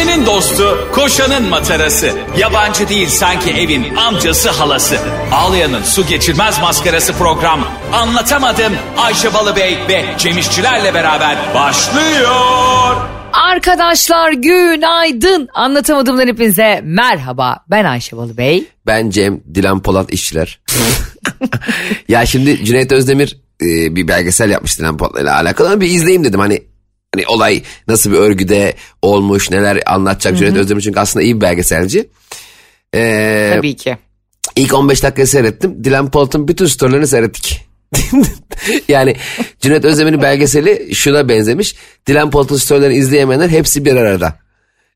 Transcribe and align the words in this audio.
Ayşe'nin 0.00 0.26
dostu, 0.26 0.88
koşanın 0.92 1.48
matarası. 1.48 2.12
Yabancı 2.38 2.88
değil 2.88 3.08
sanki 3.08 3.50
evin 3.50 3.96
amcası 3.96 4.50
halası. 4.50 4.96
Ağlayan'ın 5.32 5.82
su 5.82 6.06
geçirmez 6.06 6.60
maskarası 6.60 7.12
program. 7.12 7.68
Anlatamadım 7.92 8.72
Ayşe 8.98 9.34
Balıbey 9.34 9.78
ve 9.88 10.04
Cemişçilerle 10.18 10.94
beraber 10.94 11.36
başlıyor. 11.54 12.96
Arkadaşlar 13.32 14.32
günaydın. 14.32 15.48
Anlatamadığımdan 15.54 16.26
hepinize 16.26 16.80
merhaba. 16.84 17.64
Ben 17.70 17.84
Ayşe 17.84 18.16
Balıbey. 18.16 18.64
Ben 18.86 19.10
Cem, 19.10 19.40
Dilan 19.54 19.82
Polat 19.82 20.12
işçiler. 20.12 20.60
ya 22.08 22.26
şimdi 22.26 22.64
Cüneyt 22.64 22.92
Özdemir 22.92 23.40
e, 23.62 23.96
bir 23.96 24.08
belgesel 24.08 24.50
yapmış 24.50 24.78
Dilan 24.78 24.96
Polat'la 24.96 25.34
alakalı 25.34 25.68
ama 25.68 25.80
bir 25.80 25.86
izleyeyim 25.86 26.24
dedim. 26.24 26.40
Hani 26.40 26.69
hani 27.14 27.26
olay 27.26 27.62
nasıl 27.88 28.12
bir 28.12 28.16
örgüde 28.16 28.74
olmuş, 29.02 29.50
neler 29.50 29.82
anlatacak 29.86 30.38
Cüneyt 30.38 30.56
Özdemir 30.56 30.82
çünkü 30.82 31.00
aslında 31.00 31.24
iyi 31.24 31.36
bir 31.36 31.40
belgeselci. 31.40 32.08
Ee, 32.94 33.52
Tabii 33.56 33.76
ki. 33.76 33.96
İlk 34.56 34.74
15 34.74 35.02
dakikayı 35.02 35.26
seyrettim. 35.26 35.84
Dilan 35.84 36.10
Polat'ın 36.10 36.48
bütün 36.48 36.66
storylerini 36.66 37.06
seyrettik. 37.06 37.66
yani 38.88 39.16
Cüneyt 39.60 39.84
Özdemir'in 39.84 40.22
belgeseli 40.22 40.94
şuna 40.94 41.28
benzemiş. 41.28 41.74
Dilan 42.06 42.30
Polat'ın 42.30 42.56
storylerini 42.56 42.96
izleyemeyenler 42.96 43.48
hepsi 43.48 43.84
bir 43.84 43.96
arada. 43.96 44.38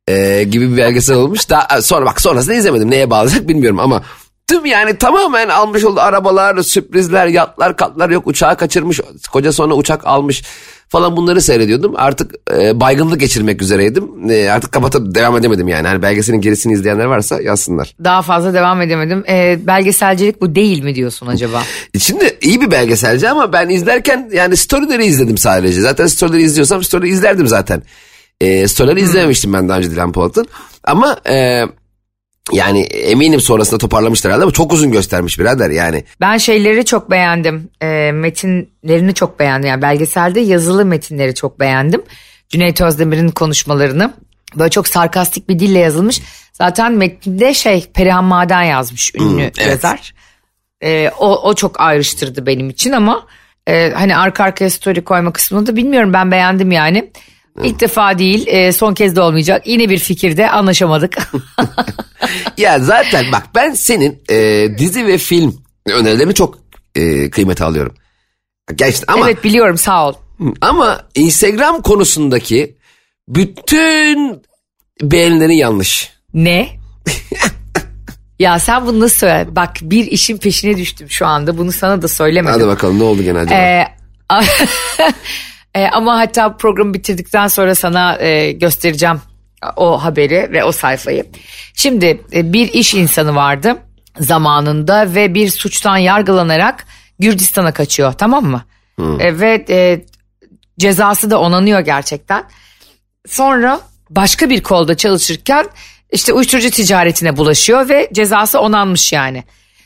Ee, 0.09 0.45
gibi 0.51 0.73
bir 0.73 0.77
belgesel 0.77 1.16
olmuş. 1.16 1.51
Daha 1.51 1.83
sonra 1.83 2.07
bak 2.07 2.21
sonrasında 2.21 2.55
izlemedim. 2.55 2.91
Neye 2.91 3.10
bağlayacak 3.10 3.49
bilmiyorum 3.49 3.80
ama 3.80 4.02
tüm 4.47 4.66
yani 4.66 4.98
tamamen 4.98 5.48
almış 5.48 5.84
olduğu 5.84 6.01
arabalar, 6.01 6.62
sürprizler, 6.62 7.27
yatlar, 7.27 7.77
katlar 7.77 8.11
yok. 8.11 8.27
Uçağı 8.27 8.57
kaçırmış. 8.57 9.01
Koca 9.33 9.52
sonra 9.52 9.75
uçak 9.75 10.07
almış 10.07 10.43
falan 10.89 11.16
bunları 11.16 11.41
seyrediyordum. 11.41 11.93
Artık 11.97 12.35
e, 12.52 12.80
baygınlık 12.80 13.21
geçirmek 13.21 13.62
üzereydim. 13.62 14.30
E, 14.30 14.51
artık 14.51 14.73
kapatıp 14.73 15.15
devam 15.15 15.37
edemedim 15.37 15.69
yani. 15.69 15.88
Hani 15.88 16.02
belgeselin 16.02 16.41
gerisini 16.41 16.73
izleyenler 16.73 17.05
varsa 17.05 17.41
yazsınlar. 17.41 17.96
Daha 18.05 18.23
fazla 18.23 18.55
devam 18.55 18.83
edemedim. 18.83 19.24
Ee, 19.29 19.59
belgeselcilik 19.66 20.41
bu 20.41 20.55
değil 20.55 20.83
mi 20.83 20.95
diyorsun 20.95 21.27
acaba? 21.27 21.63
Şimdi 21.99 22.38
iyi 22.43 22.61
bir 22.61 22.71
belgeselci 22.71 23.29
ama 23.29 23.52
ben 23.52 23.68
izlerken 23.68 24.30
yani 24.33 24.57
storyleri 24.57 25.07
izledim 25.07 25.38
sadece. 25.38 25.80
Zaten 25.80 26.07
storyleri 26.07 26.43
izliyorsam 26.43 26.85
storyleri 26.85 27.13
izlerdim 27.13 27.46
zaten. 27.46 27.83
E, 28.40 28.68
storyleri 28.68 29.01
izlememiştim 29.01 29.52
ben 29.52 29.68
daha 29.68 29.79
önce 29.79 29.90
Dilan 29.90 30.13
Polat'ın. 30.13 30.46
Ama 30.85 31.16
e, 31.29 31.63
yani 32.52 32.82
eminim 32.82 33.40
sonrasında 33.40 33.78
toparlamışlar 33.78 34.30
herhalde 34.30 34.42
ama 34.42 34.52
çok 34.52 34.73
uzun 34.73 34.92
göstermiş 34.92 35.38
birader 35.38 35.70
yani. 35.70 36.04
Ben 36.20 36.38
şeyleri 36.38 36.84
çok 36.84 37.10
beğendim. 37.10 37.70
Ee, 37.82 38.10
metinlerini 38.14 39.14
çok 39.14 39.38
beğendim. 39.38 39.68
Yani 39.68 39.82
belgeselde 39.82 40.40
yazılı 40.40 40.84
metinleri 40.84 41.34
çok 41.34 41.60
beğendim. 41.60 42.02
Cüneyt 42.48 42.80
Özdemir'in 42.80 43.28
konuşmalarını. 43.28 44.15
Böyle 44.56 44.70
çok 44.70 44.88
sarkastik 44.88 45.48
bir 45.48 45.59
dille 45.59 45.78
yazılmış. 45.78 46.20
Zaten 46.52 46.92
metninde 46.92 47.54
şey 47.54 47.87
Perihan 47.95 48.24
Maden 48.24 48.62
yazmış 48.62 49.15
ünlü 49.15 49.42
evet. 49.42 49.68
yazar. 49.68 50.15
Ee, 50.82 51.10
o, 51.18 51.48
o 51.48 51.54
çok 51.54 51.80
ayrıştırdı 51.80 52.46
benim 52.46 52.70
için 52.70 52.92
ama 52.92 53.26
e, 53.66 53.92
hani 53.95 54.16
arka 54.16 54.45
arkaya 54.45 54.70
story 54.70 55.04
koyma 55.04 55.32
kısmını 55.32 55.66
da 55.66 55.76
bilmiyorum 55.76 56.12
ben 56.12 56.30
beğendim 56.30 56.72
yani. 56.72 57.10
İlk 57.62 57.80
defa 57.80 58.18
değil 58.18 58.46
e, 58.46 58.72
son 58.72 58.95
kez 58.95 59.16
de 59.16 59.20
olmayacak. 59.20 59.66
Yine 59.66 59.88
bir 59.88 59.98
fikirde 59.98 60.50
anlaşamadık. 60.50 61.18
ya 62.59 62.79
zaten 62.79 63.33
bak 63.33 63.43
ben 63.55 63.73
senin 63.73 64.22
e, 64.31 64.69
dizi 64.78 65.06
ve 65.06 65.19
film 65.19 65.61
önerilerini 65.87 66.34
çok 66.34 66.59
e, 66.94 67.31
kıymete 67.31 67.65
alıyorum. 67.65 67.94
Gerçekten 68.75 69.15
ama 69.15 69.31
evet 69.31 69.44
biliyorum 69.44 69.78
sağ 69.78 70.09
ol. 70.09 70.15
ama 70.61 71.00
Instagram 71.15 71.83
konusundaki 71.83 72.77
bütün 73.28 74.43
beğenilerin 75.03 75.53
yanlış. 75.53 76.12
Ne? 76.34 76.69
ya 78.39 78.59
sen 78.59 78.87
bunu 78.87 79.00
nasıl 79.00 79.17
söyle? 79.17 79.47
Bak 79.56 79.77
bir 79.83 80.06
işin 80.06 80.39
peşine 80.39 80.77
düştüm 80.77 81.11
şu 81.11 81.27
anda. 81.27 81.59
Bunu 81.59 81.73
sana 81.73 82.03
da 82.03 82.09
söylemedim. 82.09 82.61
Hadi 82.61 82.69
bakalım 82.69 82.99
ne 82.99 83.03
oldu 83.03 83.23
gene 83.23 83.39
acaba? 83.39 83.55
Ee, 83.61 83.87
e, 85.81 85.87
ama 85.87 86.19
hatta 86.19 86.57
programı 86.57 86.95
bitirdikten 86.95 87.49
sonra 87.49 87.75
sana 87.75 88.19
e, 88.19 88.53
göstereceğim 88.53 89.21
o 89.77 90.05
haberi 90.05 90.53
ve 90.53 90.65
o 90.65 90.73
sayfayı. 90.73 91.27
Şimdi 91.75 92.21
e, 92.33 92.53
bir 92.53 92.73
iş 92.73 92.95
insanı 92.95 93.35
vardı 93.35 93.77
zamanında 94.19 95.15
ve 95.15 95.35
bir 95.35 95.51
suçtan 95.51 95.97
yargılanarak 95.97 96.87
Gürcistan'a 97.19 97.73
kaçıyor 97.73 98.13
tamam 98.13 98.45
mı? 98.45 98.65
E, 99.21 99.41
ve 99.41 99.65
e, 99.69 100.05
cezası 100.79 101.31
da 101.31 101.41
onanıyor 101.41 101.81
gerçekten. 101.81 102.45
Sonra 103.27 103.81
başka 104.11 104.51
bir 104.51 104.63
kolda 104.63 104.97
çalışırken 104.97 105.67
işte 106.13 106.33
uyuşturucu 106.33 106.71
ticaretine 106.71 107.37
bulaşıyor 107.37 107.89
ve 107.89 108.09
cezası 108.13 108.61
onanmış 108.61 109.13
yani. 109.13 109.45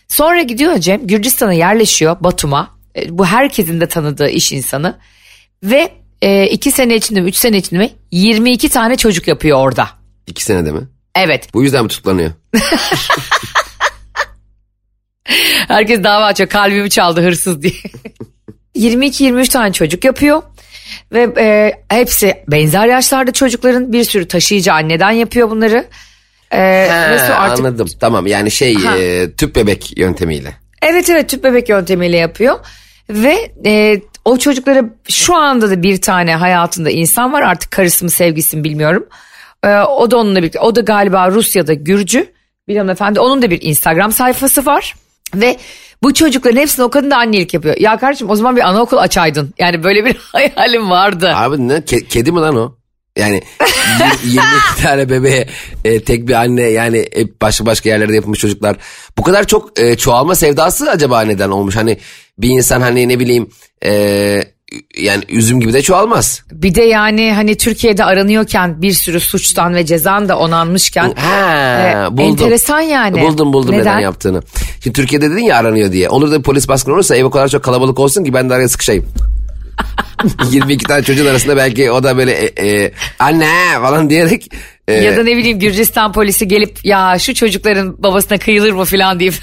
Sonra 0.08 0.42
gidiyor 0.42 0.78
Cem 0.78 1.06
Gürcistan'a 1.06 1.52
yerleşiyor 1.52 2.16
Batum'a. 2.20 2.78
E, 2.96 3.18
bu 3.18 3.26
herkesin 3.26 3.80
de 3.80 3.88
tanıdığı 3.88 4.28
iş 4.28 4.52
insanı. 4.52 4.98
Ve 5.62 5.90
e, 6.22 6.46
iki 6.46 6.70
sene 6.70 6.96
içinde 6.96 7.20
mi 7.20 7.28
üç 7.28 7.36
sene 7.36 7.56
içinde 7.56 7.78
mi 7.80 7.90
22 8.12 8.68
tane 8.68 8.96
çocuk 8.96 9.28
yapıyor 9.28 9.58
orada. 9.58 9.88
İki 10.26 10.44
senede 10.44 10.72
mi? 10.72 10.80
Evet. 11.14 11.54
Bu 11.54 11.62
yüzden 11.62 11.82
mi 11.82 11.88
tutuklanıyor? 11.88 12.30
Herkes 15.68 16.04
dava 16.04 16.24
açıyor 16.24 16.48
kalbimi 16.48 16.90
çaldı 16.90 17.22
hırsız 17.22 17.62
diye. 17.62 17.72
22-23 18.76 19.48
tane 19.48 19.72
çocuk 19.72 20.04
yapıyor. 20.04 20.42
Ve 21.12 21.28
e, 21.38 21.72
hepsi 21.96 22.34
benzer 22.48 22.86
yaşlarda 22.86 23.32
çocukların 23.32 23.92
bir 23.92 24.04
sürü 24.04 24.28
taşıyıcı 24.28 24.72
anneden 24.72 25.10
yapıyor 25.10 25.50
bunları. 25.50 25.86
E, 26.52 26.88
Ha, 26.90 27.34
artık- 27.34 27.66
Anladım 27.66 27.88
tamam 28.00 28.26
yani 28.26 28.50
şey 28.50 28.74
Ha. 28.74 28.98
e, 28.98 29.32
tüp 29.32 29.56
bebek 29.56 29.98
yöntemiyle. 29.98 30.54
Evet 30.82 31.10
evet 31.10 31.28
tüp 31.28 31.44
bebek 31.44 31.68
yöntemiyle 31.68 32.16
yapıyor. 32.16 32.58
Ve 33.10 33.52
e, 33.66 34.00
o 34.24 34.38
çocuklara 34.38 34.84
şu 35.08 35.34
anda 35.34 35.70
da 35.70 35.82
bir 35.82 36.00
tane 36.00 36.36
hayatında 36.36 36.90
insan 36.90 37.32
var 37.32 37.42
artık 37.42 37.70
karısı 37.70 38.04
mı 38.04 38.10
sevgisi 38.10 38.56
mi 38.56 38.64
bilmiyorum. 38.64 39.06
E, 39.64 39.76
o 39.80 40.10
da 40.10 40.16
onunla 40.16 40.38
birlikte 40.38 40.60
o 40.60 40.76
da 40.76 40.80
galiba 40.80 41.30
Rusya'da 41.30 41.74
Gürcü 41.74 42.26
bir 42.68 42.76
hanımefendi 42.76 43.20
onun 43.20 43.42
da 43.42 43.50
bir 43.50 43.62
Instagram 43.62 44.12
sayfası 44.12 44.66
var. 44.66 44.94
Ve 45.34 45.56
bu 46.02 46.14
çocukların 46.14 46.60
hepsine 46.60 46.84
o 46.84 46.90
kadın 46.90 47.10
da 47.10 47.16
annelik 47.16 47.54
yapıyor. 47.54 47.76
Ya 47.76 47.96
kardeşim 47.96 48.30
o 48.30 48.36
zaman 48.36 48.56
bir 48.56 48.68
anaokul 48.68 48.96
açaydın. 48.96 49.54
Yani 49.58 49.82
böyle 49.84 50.04
bir 50.04 50.16
hayalim 50.32 50.90
vardı. 50.90 51.32
Abi 51.34 51.68
ne 51.68 51.72
Ke- 51.74 52.06
kedi 52.06 52.32
mi 52.32 52.40
lan 52.40 52.56
o? 52.56 52.77
Yani 53.18 53.42
y- 54.00 54.10
22 54.24 54.42
tane 54.82 55.10
bebeğe 55.10 55.48
e, 55.84 56.00
tek 56.04 56.28
bir 56.28 56.34
anne 56.34 56.62
yani 56.62 57.06
hep 57.14 57.42
başka 57.42 57.66
başka 57.66 57.88
yerlerde 57.88 58.14
yapılmış 58.14 58.38
çocuklar. 58.38 58.76
Bu 59.18 59.22
kadar 59.22 59.46
çok 59.46 59.80
e, 59.80 59.96
çoğalma 59.96 60.34
sevdası 60.34 60.90
acaba 60.90 61.20
neden 61.20 61.48
olmuş? 61.50 61.76
Hani 61.76 61.98
bir 62.38 62.48
insan 62.48 62.80
hani 62.80 63.08
ne 63.08 63.18
bileyim 63.18 63.48
e, 63.84 63.90
yani 64.98 65.24
üzüm 65.28 65.60
gibi 65.60 65.72
de 65.72 65.82
çoğalmaz. 65.82 66.42
Bir 66.52 66.74
de 66.74 66.82
yani 66.82 67.32
hani 67.32 67.56
Türkiye'de 67.56 68.04
aranıyorken 68.04 68.82
bir 68.82 68.92
sürü 68.92 69.20
suçtan 69.20 69.74
ve 69.74 69.86
cezan 69.86 70.28
da 70.28 70.38
onanmışken 70.38 71.14
Ha, 71.16 72.06
e, 72.06 72.10
buldum. 72.16 72.24
enteresan 72.24 72.80
yani. 72.80 73.20
Buldum 73.22 73.52
buldum 73.52 73.72
neden? 73.72 73.92
Neden? 73.92 73.98
yaptığını. 73.98 74.42
Şimdi 74.84 74.96
Türkiye'de 74.96 75.30
dedin 75.30 75.42
ya 75.44 75.56
aranıyor 75.56 75.92
diye. 75.92 76.08
Olur 76.08 76.30
da 76.30 76.38
bir 76.38 76.42
polis 76.42 76.68
baskını 76.68 76.94
olursa 76.94 77.16
ev 77.16 77.24
o 77.24 77.30
kadar 77.30 77.48
çok 77.48 77.64
kalabalık 77.64 77.98
olsun 77.98 78.24
ki 78.24 78.34
ben 78.34 78.50
de 78.50 78.54
araya 78.54 78.68
sıkışayım. 78.68 79.06
22 80.52 80.84
tane 80.84 81.02
çocuğun 81.02 81.26
arasında 81.26 81.56
belki 81.56 81.90
o 81.90 82.02
da 82.02 82.16
böyle 82.16 82.32
e, 82.32 82.68
e, 82.68 82.92
anne 83.18 83.48
falan 83.80 84.10
diyerek 84.10 84.48
e, 84.88 84.92
Ya 84.92 85.16
da 85.16 85.22
ne 85.22 85.36
bileyim 85.36 85.58
Gürcistan 85.58 86.12
polisi 86.12 86.48
gelip 86.48 86.84
ya 86.84 87.18
şu 87.18 87.34
çocukların 87.34 88.02
babasına 88.02 88.38
kıyılır 88.38 88.72
mı? 88.72 88.84
falan 88.84 89.20
deyip. 89.20 89.34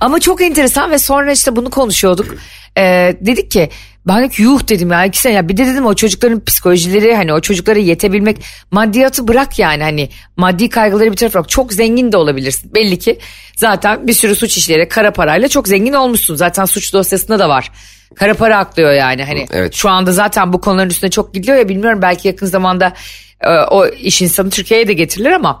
Ama 0.00 0.20
çok 0.20 0.42
enteresan 0.42 0.90
ve 0.90 0.98
sonra 0.98 1.32
işte 1.32 1.56
bunu 1.56 1.70
konuşuyorduk. 1.70 2.34
Ee, 2.78 3.16
dedik 3.20 3.50
ki 3.50 3.70
ben 4.06 4.28
ki 4.28 4.42
yuh 4.42 4.68
dedim 4.68 4.90
ya. 4.90 5.04
İkisine 5.04 5.32
ya 5.32 5.48
bir 5.48 5.56
de 5.56 5.66
dedim 5.66 5.86
o 5.86 5.94
çocukların 5.94 6.44
psikolojileri 6.44 7.14
hani 7.14 7.32
o 7.32 7.40
çocuklara 7.40 7.78
yetebilmek 7.78 8.36
maddiyatı 8.70 9.28
bırak 9.28 9.58
yani 9.58 9.82
hani 9.82 10.08
maddi 10.36 10.68
kaygıları 10.68 11.12
bir 11.12 11.16
tarafa 11.16 11.38
bırak. 11.38 11.48
Çok 11.48 11.72
zengin 11.72 12.12
de 12.12 12.16
olabilirsin. 12.16 12.74
Belli 12.74 12.98
ki 12.98 13.18
zaten 13.56 14.06
bir 14.06 14.12
sürü 14.12 14.36
suç 14.36 14.56
işleyerek 14.56 14.90
kara 14.90 15.12
parayla 15.12 15.48
çok 15.48 15.68
zengin 15.68 15.92
olmuşsun. 15.92 16.36
Zaten 16.36 16.64
suç 16.64 16.92
dosyasında 16.92 17.38
da 17.38 17.48
var 17.48 17.70
kara 18.14 18.34
para 18.34 18.58
aklıyor 18.58 18.92
yani 18.92 19.24
hani 19.24 19.46
Evet. 19.52 19.74
şu 19.74 19.88
anda 19.90 20.12
zaten 20.12 20.52
bu 20.52 20.60
konuların 20.60 20.90
üstüne 20.90 21.10
çok 21.10 21.34
gidiliyor 21.34 21.58
ya 21.58 21.68
bilmiyorum 21.68 22.02
belki 22.02 22.28
yakın 22.28 22.46
zamanda 22.46 22.92
e, 23.40 23.48
o 23.48 23.86
iş 23.86 24.22
insanı 24.22 24.50
Türkiye'ye 24.50 24.88
de 24.88 24.92
getirilir 24.92 25.30
ama 25.30 25.60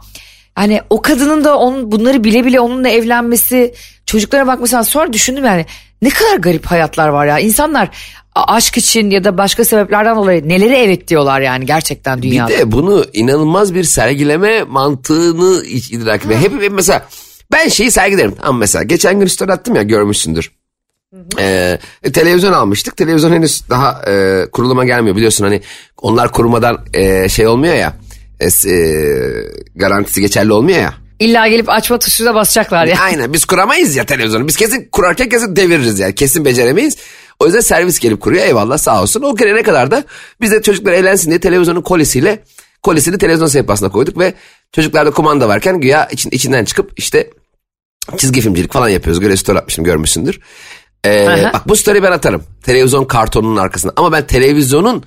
hani 0.54 0.80
o 0.90 1.02
kadının 1.02 1.44
da 1.44 1.58
onun 1.58 1.92
bunları 1.92 2.24
bile 2.24 2.44
bile 2.44 2.60
onunla 2.60 2.88
evlenmesi 2.88 3.74
çocuklara 4.06 4.46
bakması 4.46 4.84
sonra 4.84 5.12
düşündüm 5.12 5.44
yani 5.44 5.66
ne 6.02 6.08
kadar 6.08 6.36
garip 6.36 6.66
hayatlar 6.66 7.08
var 7.08 7.26
ya 7.26 7.38
insanlar 7.38 7.88
aşk 8.34 8.76
için 8.76 9.10
ya 9.10 9.24
da 9.24 9.38
başka 9.38 9.64
sebeplerden 9.64 10.16
dolayı 10.16 10.48
nelere 10.48 10.78
evet 10.78 11.08
diyorlar 11.08 11.40
yani 11.40 11.66
gerçekten 11.66 12.22
dünyada. 12.22 12.48
Bir 12.48 12.58
de 12.58 12.72
bunu 12.72 13.04
inanılmaz 13.12 13.74
bir 13.74 13.84
sergileme 13.84 14.62
mantığını 14.62 15.64
idrak 15.66 16.24
ediyor. 16.24 16.40
Hep, 16.40 16.62
hep 16.62 16.72
mesela 16.72 17.06
ben 17.52 17.68
şeyi 17.68 17.90
sergilerim. 17.90 18.34
Ama 18.42 18.58
mesela 18.58 18.82
geçen 18.82 19.20
gün 19.20 19.26
story 19.26 19.52
attım 19.52 19.74
ya 19.74 19.82
görmüşsündür. 19.82 20.50
Ee, 21.38 21.78
televizyon 22.12 22.52
almıştık. 22.52 22.96
Televizyon 22.96 23.32
henüz 23.32 23.62
daha 23.70 24.02
e, 24.10 24.44
kuruluma 24.52 24.84
gelmiyor 24.84 25.16
biliyorsun 25.16 25.44
hani 25.44 25.60
onlar 26.02 26.32
kurumadan 26.32 26.84
e, 26.94 27.28
şey 27.28 27.46
olmuyor 27.46 27.74
ya. 27.74 27.96
e, 28.40 28.46
e, 28.46 28.76
garantisi 29.74 30.20
geçerli 30.20 30.52
olmuyor 30.52 30.78
ya. 30.78 30.94
İlla 31.18 31.48
gelip 31.48 31.68
açma 31.68 31.98
tuşuna 31.98 32.34
basacaklar 32.34 32.86
ya. 32.86 33.00
Aynen 33.00 33.32
biz 33.32 33.44
kuramayız 33.44 33.96
ya 33.96 34.06
televizyonu. 34.06 34.48
Biz 34.48 34.56
kesin 34.56 34.88
kurarken 34.92 35.28
kesin 35.28 35.56
deviririz 35.56 35.98
yani. 35.98 36.14
Kesin 36.14 36.44
beceremeyiz. 36.44 36.96
O 37.38 37.46
yüzden 37.46 37.60
servis 37.60 37.98
gelip 37.98 38.20
kuruyor 38.20 38.44
eyvallah 38.44 38.78
sağ 38.78 39.02
olsun. 39.02 39.22
O 39.22 39.36
gelene 39.36 39.62
kadar 39.62 39.90
da 39.90 40.04
biz 40.40 40.50
de 40.50 40.62
çocuklar 40.62 40.92
eğlensin 40.92 41.30
diye 41.30 41.40
televizyonun 41.40 41.82
kolisiyle 41.82 42.38
kolisini 42.82 43.18
televizyon 43.18 43.48
sehpasına 43.48 43.88
koyduk 43.88 44.18
ve 44.18 44.34
çocuklarda 44.72 45.10
kumanda 45.10 45.48
varken 45.48 45.80
güya 45.80 46.06
için, 46.06 46.30
içinden 46.30 46.64
çıkıp 46.64 46.92
işte 46.96 47.30
çizgi 48.16 48.40
filmcilik 48.40 48.72
falan 48.72 48.88
yapıyoruz. 48.88 49.20
Göre 49.20 49.36
story 49.36 49.58
atmışım 49.58 49.84
görmüşsündür. 49.84 50.40
Ee, 51.04 51.28
Aha. 51.28 51.52
bak 51.52 51.68
bu 51.68 51.76
story 51.76 52.02
ben 52.02 52.12
atarım. 52.12 52.44
Televizyon 52.62 53.04
kartonunun 53.04 53.56
arkasına. 53.56 53.92
Ama 53.96 54.12
ben 54.12 54.26
televizyonun 54.26 55.04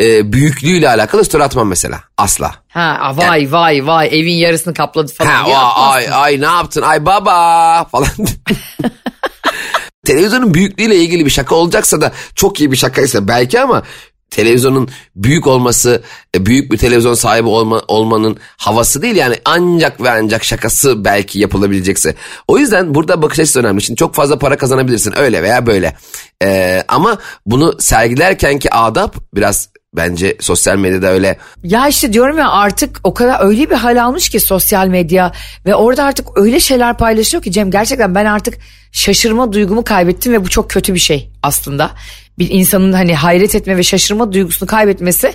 e, 0.00 0.32
büyüklüğüyle 0.32 0.88
alakalı 0.88 1.24
story 1.24 1.42
atmam 1.44 1.68
mesela. 1.68 2.00
Asla. 2.16 2.54
Ha 2.68 3.12
vay 3.16 3.52
vay 3.52 3.86
vay 3.86 4.08
evin 4.08 4.34
yarısını 4.34 4.74
kapladı 4.74 5.12
falan. 5.12 5.30
Ha, 5.30 5.44
o, 5.48 5.82
ay, 5.90 6.06
ay 6.12 6.40
ne 6.40 6.44
yaptın? 6.46 6.82
Ay 6.82 7.06
baba 7.06 7.84
falan. 7.84 8.08
Televizyonun 10.06 10.54
büyüklüğüyle 10.54 10.96
ilgili 10.96 11.26
bir 11.26 11.30
şaka 11.30 11.54
olacaksa 11.54 12.00
da 12.00 12.12
çok 12.34 12.60
iyi 12.60 12.72
bir 12.72 12.76
şakaysa 12.76 13.28
belki 13.28 13.60
ama 13.60 13.82
televizyonun 14.30 14.88
büyük 15.16 15.46
olması, 15.46 16.02
e, 16.36 16.46
büyük 16.46 16.72
bir 16.72 16.78
televizyon 16.78 17.14
sahibi 17.14 17.48
olma, 17.48 17.82
olmanın 17.88 18.36
havası 18.56 19.02
değil 19.02 19.16
yani 19.16 19.36
ancak 19.44 20.02
ve 20.02 20.10
ancak 20.10 20.44
şakası 20.44 21.04
belki 21.04 21.40
yapılabilecekse. 21.40 22.14
O 22.48 22.58
yüzden 22.58 22.94
burada 22.94 23.22
bakış 23.22 23.38
açısı 23.38 23.60
önemli. 23.60 23.82
Şimdi 23.82 23.98
çok 23.98 24.14
fazla 24.14 24.38
para 24.38 24.56
kazanabilirsin 24.56 25.18
öyle 25.18 25.42
veya 25.42 25.66
böyle. 25.66 25.96
Ee, 26.42 26.84
ama 26.88 27.18
bunu 27.46 27.76
sergilerkenki 27.80 28.74
adap 28.74 29.16
biraz 29.34 29.68
bence 29.96 30.36
sosyal 30.40 30.76
medyada 30.76 31.06
öyle 31.06 31.38
Ya 31.62 31.88
işte 31.88 32.12
diyorum 32.12 32.38
ya 32.38 32.50
artık 32.50 33.00
o 33.04 33.14
kadar 33.14 33.46
öyle 33.46 33.70
bir 33.70 33.74
hal 33.74 34.02
almış 34.02 34.28
ki 34.28 34.40
sosyal 34.40 34.88
medya 34.88 35.32
ve 35.66 35.74
orada 35.74 36.04
artık 36.04 36.26
öyle 36.36 36.60
şeyler 36.60 36.96
paylaşıyor 36.96 37.42
ki 37.42 37.52
Cem 37.52 37.70
gerçekten 37.70 38.14
ben 38.14 38.24
artık 38.24 38.58
şaşırma 38.92 39.52
duygumu 39.52 39.84
kaybettim 39.84 40.32
ve 40.32 40.44
bu 40.44 40.48
çok 40.48 40.70
kötü 40.70 40.94
bir 40.94 40.98
şey 40.98 41.30
aslında. 41.42 41.90
Bir 42.38 42.50
insanın 42.50 42.92
hani 42.92 43.14
hayret 43.14 43.54
etme 43.54 43.76
ve 43.76 43.82
şaşırma 43.82 44.32
duygusunu 44.32 44.68
kaybetmesi 44.68 45.32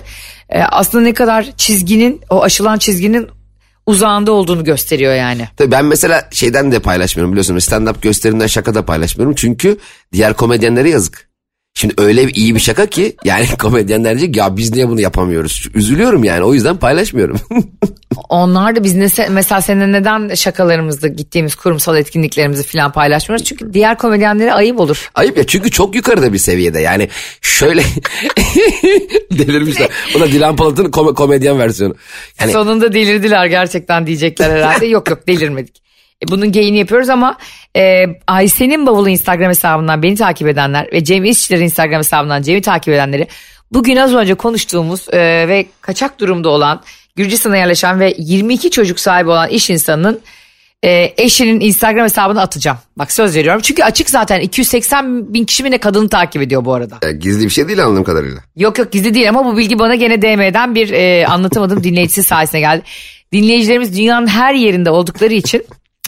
e, 0.48 0.62
aslında 0.62 1.04
ne 1.04 1.14
kadar 1.14 1.52
çizginin 1.56 2.20
o 2.30 2.42
aşılan 2.42 2.78
çizginin 2.78 3.28
uzağında 3.86 4.32
olduğunu 4.32 4.64
gösteriyor 4.64 5.14
yani. 5.14 5.48
Tabii 5.56 5.70
ben 5.70 5.84
mesela 5.84 6.28
şeyden 6.30 6.72
de 6.72 6.78
paylaşmıyorum 6.78 7.32
biliyorsun 7.32 7.56
stand-up 7.56 8.00
gösterimden 8.02 8.46
şaka 8.46 8.74
da 8.74 8.84
paylaşmıyorum. 8.84 9.34
Çünkü 9.34 9.78
diğer 10.12 10.34
komedyenlere 10.34 10.90
yazık. 10.90 11.33
Şimdi 11.76 11.94
öyle 11.98 12.30
iyi 12.30 12.54
bir 12.54 12.60
şaka 12.60 12.86
ki 12.86 13.16
yani 13.24 13.46
komedyenler 13.58 14.18
diyecek 14.18 14.36
ya 14.36 14.56
biz 14.56 14.72
niye 14.72 14.88
bunu 14.88 15.00
yapamıyoruz? 15.00 15.68
Üzülüyorum 15.74 16.24
yani 16.24 16.44
o 16.44 16.54
yüzden 16.54 16.76
paylaşmıyorum. 16.76 17.40
Onlar 18.28 18.76
da 18.76 18.84
biz 18.84 18.94
ne, 18.94 19.28
mesela 19.30 19.60
seninle 19.60 19.92
neden 19.92 20.34
şakalarımızda 20.34 21.08
gittiğimiz 21.08 21.54
kurumsal 21.54 21.96
etkinliklerimizi 21.96 22.62
falan 22.62 22.92
paylaşmıyoruz? 22.92 23.44
Çünkü 23.46 23.72
diğer 23.74 23.98
komedyenlere 23.98 24.52
ayıp 24.52 24.80
olur. 24.80 25.10
Ayıp 25.14 25.36
ya 25.36 25.46
çünkü 25.46 25.70
çok 25.70 25.94
yukarıda 25.94 26.32
bir 26.32 26.38
seviyede 26.38 26.80
yani 26.80 27.08
şöyle 27.40 27.82
delirmişler. 29.30 29.88
O 30.16 30.20
da 30.20 30.26
Dilan 30.26 30.56
Polat'ın 30.56 30.84
kom- 30.90 31.14
komedyen 31.14 31.58
versiyonu. 31.58 31.94
Yani 32.40 32.52
Sonunda 32.52 32.92
delirdiler 32.92 33.46
gerçekten 33.46 34.06
diyecekler 34.06 34.50
herhalde. 34.50 34.86
yok 34.86 35.10
yok 35.10 35.26
delirmedik. 35.28 35.83
E, 36.24 36.28
bunun 36.28 36.52
geyini 36.52 36.78
yapıyoruz 36.78 37.08
ama 37.08 37.38
e, 37.76 38.04
Ayşe'nin 38.26 38.86
bavulu 38.86 39.08
Instagram 39.08 39.48
hesabından 39.48 40.02
beni 40.02 40.16
takip 40.16 40.48
edenler 40.48 40.88
ve 40.92 41.04
Cem 41.04 41.24
İşçilerin 41.24 41.64
Instagram 41.64 41.98
hesabından 41.98 42.42
Cem'i 42.42 42.62
takip 42.62 42.94
edenleri 42.94 43.28
bugün 43.72 43.96
az 43.96 44.14
önce 44.14 44.34
konuştuğumuz 44.34 45.06
e, 45.12 45.18
ve 45.48 45.66
kaçak 45.80 46.20
durumda 46.20 46.48
olan 46.48 46.82
Gürcistan'a 47.16 47.56
yerleşen 47.56 48.00
ve 48.00 48.14
22 48.18 48.70
çocuk 48.70 49.00
sahibi 49.00 49.30
olan 49.30 49.48
iş 49.48 49.70
insanının 49.70 50.20
e, 50.84 51.14
eşinin 51.16 51.60
Instagram 51.60 52.04
hesabını 52.04 52.40
atacağım. 52.40 52.78
Bak 52.96 53.12
söz 53.12 53.36
veriyorum. 53.36 53.60
Çünkü 53.64 53.82
açık 53.82 54.10
zaten 54.10 54.40
280 54.40 55.34
bin 55.34 55.44
kişi 55.44 55.62
mi 55.62 55.70
ne 55.70 55.78
kadını 55.78 56.08
takip 56.08 56.42
ediyor 56.42 56.64
bu 56.64 56.74
arada. 56.74 56.98
e, 57.08 57.12
gizli 57.12 57.44
bir 57.44 57.50
şey 57.50 57.68
değil 57.68 57.84
anladığım 57.84 58.04
kadarıyla. 58.04 58.40
Yok 58.56 58.78
yok 58.78 58.92
gizli 58.92 59.14
değil 59.14 59.28
ama 59.28 59.44
bu 59.44 59.56
bilgi 59.56 59.78
bana 59.78 59.94
gene 59.94 60.22
DM'den 60.22 60.74
bir 60.74 60.90
e, 60.90 61.26
anlatamadığım 61.26 61.84
dinleyicisi 61.84 62.22
sayesinde 62.22 62.60
geldi. 62.60 62.82
Dinleyicilerimiz 63.32 63.96
dünyanın 63.96 64.26
her 64.26 64.54
yerinde 64.54 64.90
oldukları 64.90 65.34
için 65.34 65.64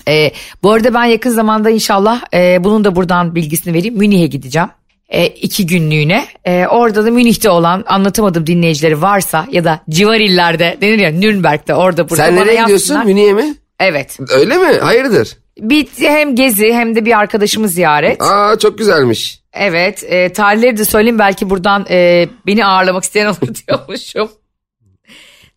e, 0.08 0.30
bu 0.62 0.72
arada 0.72 0.94
ben 0.94 1.04
yakın 1.04 1.30
zamanda 1.30 1.70
inşallah 1.70 2.22
e, 2.34 2.64
bunun 2.64 2.84
da 2.84 2.96
buradan 2.96 3.34
bilgisini 3.34 3.74
vereyim. 3.74 3.98
Münih'e 3.98 4.26
gideceğim. 4.26 4.68
E, 5.08 5.26
iki 5.26 5.66
günlüğüne. 5.66 6.26
E, 6.44 6.66
orada 6.66 7.06
da 7.06 7.10
Münih'te 7.10 7.50
olan 7.50 7.84
anlatamadığım 7.86 8.46
dinleyicileri 8.46 9.02
varsa 9.02 9.46
ya 9.50 9.64
da 9.64 9.80
civar 9.90 10.20
illerde 10.20 10.78
denir 10.80 10.98
ya 10.98 11.10
Nürnberg'de 11.10 11.74
orada 11.74 12.10
burada 12.10 12.24
Sen 12.24 12.36
nereye 12.36 12.60
gidiyorsun? 12.60 13.06
Münih'e 13.06 13.32
mi? 13.32 13.54
Evet. 13.80 14.18
Öyle 14.30 14.58
mi? 14.58 14.78
Hayırdır? 14.80 15.36
Bir 15.60 15.86
hem 15.98 16.34
gezi 16.34 16.72
hem 16.72 16.96
de 16.96 17.04
bir 17.04 17.18
arkadaşımı 17.18 17.68
ziyaret. 17.68 18.22
Aa 18.22 18.58
çok 18.58 18.78
güzelmiş. 18.78 19.40
Evet 19.52 20.04
e, 20.08 20.32
tarihleri 20.32 20.76
de 20.76 20.84
söyleyeyim 20.84 21.18
belki 21.18 21.50
buradan 21.50 21.86
e, 21.90 22.28
beni 22.46 22.66
ağırlamak 22.66 23.04
isteyen 23.04 23.26
olur 23.26 23.54
diyormuşum. 23.68 24.28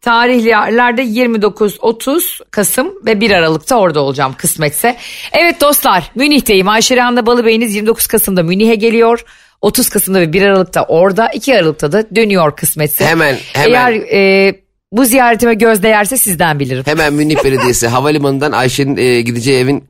Tarihlerde 0.01 1.03
29-30 1.03 2.39
Kasım 2.51 2.93
ve 3.05 3.21
1 3.21 3.31
Aralık'ta 3.31 3.75
orada 3.75 3.99
olacağım 3.99 4.33
kısmetse. 4.37 4.97
Evet 5.33 5.61
dostlar 5.61 6.11
Münih'teyim. 6.15 6.69
Ayşe 6.69 6.95
Rehan'la 6.95 7.25
Balıbey'iniz 7.25 7.75
29 7.75 8.07
Kasım'da 8.07 8.43
Münih'e 8.43 8.75
geliyor. 8.75 9.25
30 9.61 9.89
Kasım'da 9.89 10.21
ve 10.21 10.33
1 10.33 10.41
Aralık'ta 10.41 10.83
orada 10.83 11.29
2 11.33 11.55
Aralık'ta 11.55 11.91
da 11.91 12.15
dönüyor 12.15 12.55
kısmetse. 12.55 13.05
Hemen, 13.05 13.37
hemen. 13.53 13.73
Eğer 13.73 13.93
e, 13.93 14.53
bu 14.91 15.05
ziyaretime 15.05 15.53
göz 15.53 15.83
değerse 15.83 16.17
sizden 16.17 16.59
bilirim. 16.59 16.83
Hemen 16.85 17.13
Münih 17.13 17.43
Belediyesi 17.43 17.87
havalimanından 17.87 18.51
Ayşe'nin 18.51 18.97
e, 18.97 19.21
gideceği 19.21 19.59
evin 19.59 19.83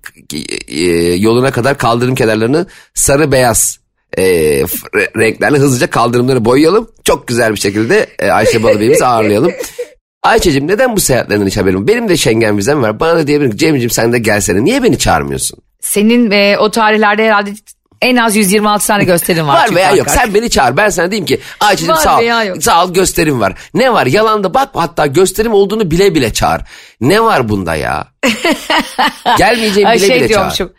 e, 0.67 0.83
yoluna 1.13 1.51
kadar 1.51 1.77
kaldırım 1.77 2.15
kenarlarını 2.15 2.65
sarı 2.93 3.31
beyaz 3.31 3.79
e, 4.17 4.23
renklerle 5.17 5.57
hızlıca 5.57 5.89
kaldırımları 5.89 6.45
boyayalım. 6.45 6.89
Çok 7.03 7.27
güzel 7.27 7.51
bir 7.51 7.59
şekilde 7.59 8.07
e, 8.19 8.29
Ayşe 8.29 8.63
Balıbey'imizi 8.63 9.05
ağırlayalım. 9.05 9.51
Ayça'cığım 10.23 10.67
neden 10.67 10.95
bu 10.95 10.99
seyahatlerinden 10.99 11.47
hiç 11.47 11.57
haberim? 11.57 11.87
Benim 11.87 12.09
de 12.09 12.17
Schengen 12.17 12.57
vizem 12.57 12.81
var. 12.81 12.99
Bana 12.99 13.15
da 13.15 13.27
diyebilirim 13.27 13.51
ki 13.51 13.57
Cem'ciğim 13.57 13.89
sen 13.89 14.13
de 14.13 14.19
gelsene. 14.19 14.63
Niye 14.65 14.83
beni 14.83 14.97
çağırmıyorsun? 14.97 15.59
Senin 15.81 16.31
e, 16.31 16.57
o 16.57 16.71
tarihlerde 16.71 17.25
herhalde 17.25 17.53
en 18.01 18.15
az 18.15 18.35
126 18.35 18.87
tane 18.87 19.03
gösterim 19.03 19.47
var. 19.47 19.55
Var 19.69 19.75
veya 19.75 19.91
yok 19.91 20.07
arka 20.07 20.19
sen 20.19 20.33
beni 20.33 20.49
çağır. 20.49 20.77
Ben 20.77 20.89
sana 20.89 21.11
diyeyim 21.11 21.25
ki 21.25 21.39
Ayça'cığım 21.59 21.95
Var 21.95 22.01
sağ 22.01 22.19
ol. 22.19 22.45
yok. 22.47 22.63
Sağ 22.63 22.85
ol 22.85 22.93
gösterim 22.93 23.39
var. 23.39 23.53
Ne 23.73 23.93
var 23.93 24.05
yalanda 24.05 24.53
bak 24.53 24.69
hatta 24.73 25.05
gösterim 25.05 25.53
olduğunu 25.53 25.91
bile 25.91 26.15
bile 26.15 26.33
çağır. 26.33 26.61
Ne 27.01 27.21
var 27.23 27.49
bunda 27.49 27.75
ya? 27.75 28.07
Gelmeyeceğimi 29.37 29.89
Ay 29.89 29.97
bile 29.97 30.07
şey 30.07 30.21
bile 30.21 30.27
çağır. 30.33 30.69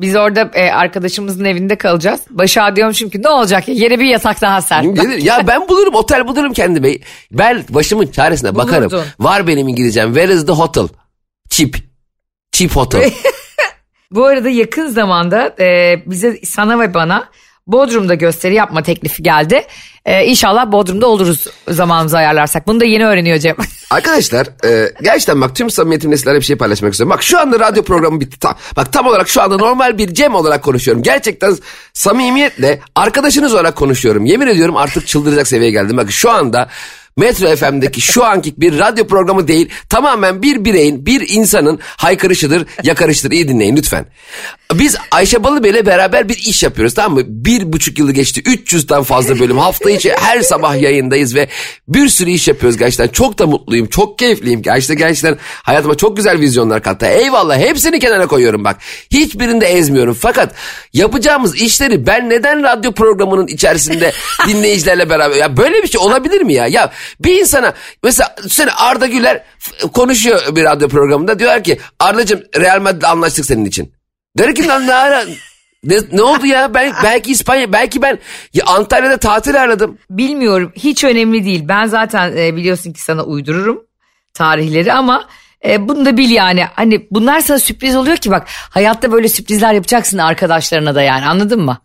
Biz 0.00 0.16
orada 0.16 0.50
e, 0.54 0.70
arkadaşımızın 0.70 1.44
evinde 1.44 1.76
kalacağız. 1.76 2.20
Başa 2.30 2.76
diyormuşum 2.76 3.10
ki 3.10 3.22
ne 3.22 3.28
olacak 3.28 3.68
ya 3.68 3.74
yere 3.74 3.98
bir 3.98 4.04
yatak 4.04 4.40
daha 4.40 4.62
ser. 4.62 4.82
Gelir. 4.82 5.22
Ya 5.22 5.46
ben 5.46 5.68
bulurum 5.68 5.94
otel 5.94 6.28
bulurum 6.28 6.52
kendime. 6.52 6.98
Ben 7.32 7.64
başımın 7.68 8.06
çaresine 8.06 8.54
bakarım. 8.54 8.90
Bulurdun. 8.90 9.06
Var 9.20 9.46
benim 9.46 9.68
İngilizcem. 9.68 10.14
Where 10.14 10.34
is 10.34 10.46
the 10.46 10.52
hotel? 10.52 10.88
Cheap. 11.50 11.74
Cheap 12.52 12.76
hotel. 12.76 13.10
Bu 14.10 14.24
arada 14.24 14.48
yakın 14.48 14.88
zamanda 14.88 15.54
e, 15.60 15.96
bize 16.06 16.40
sana 16.44 16.80
ve 16.80 16.94
bana 16.94 17.28
Bodrum'da 17.66 18.14
gösteri 18.14 18.54
yapma 18.54 18.82
teklifi 18.82 19.22
geldi. 19.22 19.62
E, 20.04 20.24
inşallah 20.24 20.72
Bodrum'da 20.72 21.06
oluruz 21.06 21.46
zamanımızı 21.68 22.18
ayarlarsak. 22.18 22.66
Bunu 22.66 22.80
da 22.80 22.84
yeni 22.84 23.06
öğreniyor 23.06 23.38
Cem. 23.38 23.56
Arkadaşlar 23.90 24.46
e, 24.64 24.92
gerçekten 25.02 25.40
bak 25.40 25.56
tüm 25.56 25.70
samimiyetimle 25.70 26.16
sizlerle 26.16 26.38
bir 26.38 26.44
şey 26.44 26.56
paylaşmak 26.56 26.92
istiyorum. 26.92 27.10
Bak 27.16 27.22
şu 27.22 27.40
anda 27.40 27.60
radyo 27.60 27.82
programı 27.82 28.20
bitti. 28.20 28.38
Tam, 28.38 28.54
bak 28.76 28.92
tam 28.92 29.06
olarak 29.06 29.28
şu 29.28 29.42
anda 29.42 29.56
normal 29.56 29.98
bir 29.98 30.14
Cem 30.14 30.34
olarak 30.34 30.62
konuşuyorum. 30.62 31.02
Gerçekten 31.02 31.56
samimiyetle 31.92 32.80
arkadaşınız 32.94 33.54
olarak 33.54 33.76
konuşuyorum. 33.76 34.24
Yemin 34.24 34.46
ediyorum 34.46 34.76
artık 34.76 35.06
çıldıracak 35.06 35.48
seviyeye 35.48 35.72
geldim. 35.72 35.96
Bak 35.96 36.10
şu 36.10 36.30
anda 36.30 36.68
Metro 37.20 37.56
FM'deki 37.56 38.00
şu 38.00 38.24
anki 38.24 38.54
bir 38.56 38.78
radyo 38.78 39.06
programı 39.06 39.48
değil 39.48 39.68
tamamen 39.88 40.42
bir 40.42 40.64
bireyin 40.64 41.06
bir 41.06 41.28
insanın 41.28 41.78
haykırışıdır 41.82 42.66
yakarıştır 42.82 43.30
iyi 43.30 43.48
dinleyin 43.48 43.76
lütfen. 43.76 44.06
Biz 44.74 44.96
Ayşe 45.10 45.44
Balıbey'le 45.44 45.86
beraber 45.86 46.28
bir 46.28 46.36
iş 46.36 46.62
yapıyoruz 46.62 46.94
tamam 46.94 47.18
mı? 47.18 47.24
Bir 47.26 47.72
buçuk 47.72 47.98
yılı 47.98 48.12
geçti 48.12 48.40
300'den 48.40 49.02
fazla 49.02 49.38
bölüm. 49.38 49.58
Hafta 49.58 49.90
içi 49.90 50.12
her 50.20 50.40
sabah 50.40 50.82
yayındayız 50.82 51.34
ve 51.34 51.48
bir 51.88 52.08
sürü 52.08 52.30
iş 52.30 52.48
yapıyoruz 52.48 52.78
gerçekten. 52.78 53.08
Çok 53.08 53.38
da 53.38 53.46
mutluyum 53.46 53.86
çok 53.86 54.18
keyifliyim. 54.18 54.62
Gerçekten 54.62 54.96
gerçekten 54.96 55.38
hayatıma 55.62 55.96
çok 55.96 56.16
güzel 56.16 56.40
vizyonlar 56.40 56.82
kattı. 56.82 57.06
Eyvallah 57.06 57.58
hepsini 57.58 57.98
kenara 57.98 58.26
koyuyorum 58.26 58.64
bak. 58.64 58.76
Hiçbirini 59.10 59.60
de 59.60 59.66
ezmiyorum. 59.66 60.16
Fakat 60.20 60.54
yapacağımız 60.92 61.56
işleri 61.56 62.06
ben 62.06 62.30
neden 62.30 62.62
radyo 62.62 62.92
programının 62.92 63.46
içerisinde 63.46 64.12
dinleyicilerle 64.48 65.10
beraber 65.10 65.36
ya 65.36 65.56
böyle 65.56 65.82
bir 65.82 65.88
şey 65.88 66.00
olabilir 66.00 66.40
mi 66.40 66.54
ya? 66.54 66.66
Ya 66.66 66.92
bir 67.20 67.40
insana 67.40 67.74
mesela 68.02 68.34
seni 68.48 68.70
Arda 68.70 69.06
Güler 69.06 69.44
konuşuyor 69.92 70.56
bir 70.56 70.64
radyo 70.64 70.88
programında 70.88 71.38
diyorlar 71.38 71.64
ki 71.64 71.78
Arda'cığım 71.98 72.42
Real 72.56 72.80
Madrid'le 72.80 73.04
anlaştık 73.04 73.44
senin 73.44 73.64
için. 73.64 73.92
Der 74.38 74.54
ki 74.54 74.68
lan 74.68 74.86
ne 74.86 74.94
ara 74.94 75.24
ne, 75.84 75.98
ne 76.12 76.22
oldu 76.22 76.46
ya 76.46 76.74
ben 76.74 76.92
belki 77.04 77.32
İspanya 77.32 77.72
belki 77.72 78.02
ben 78.02 78.18
ya 78.54 78.64
Antalya'da 78.66 79.16
tatil 79.16 79.62
aradım. 79.62 79.98
Bilmiyorum 80.10 80.72
hiç 80.76 81.04
önemli 81.04 81.44
değil. 81.44 81.68
Ben 81.68 81.86
zaten 81.86 82.36
e, 82.36 82.56
biliyorsun 82.56 82.92
ki 82.92 83.02
sana 83.02 83.22
uydururum. 83.22 83.86
tarihleri 84.34 84.92
ama 84.92 85.28
e, 85.64 85.88
bunu 85.88 86.04
da 86.04 86.16
bil 86.16 86.30
yani. 86.30 86.64
Hani 86.64 87.06
bunlar 87.10 87.40
sana 87.40 87.58
sürpriz 87.58 87.96
oluyor 87.96 88.16
ki 88.16 88.30
bak 88.30 88.46
hayatta 88.48 89.12
böyle 89.12 89.28
sürprizler 89.28 89.72
yapacaksın 89.72 90.18
arkadaşlarına 90.18 90.94
da 90.94 91.02
yani 91.02 91.26
anladın 91.26 91.60
mı? 91.60 91.78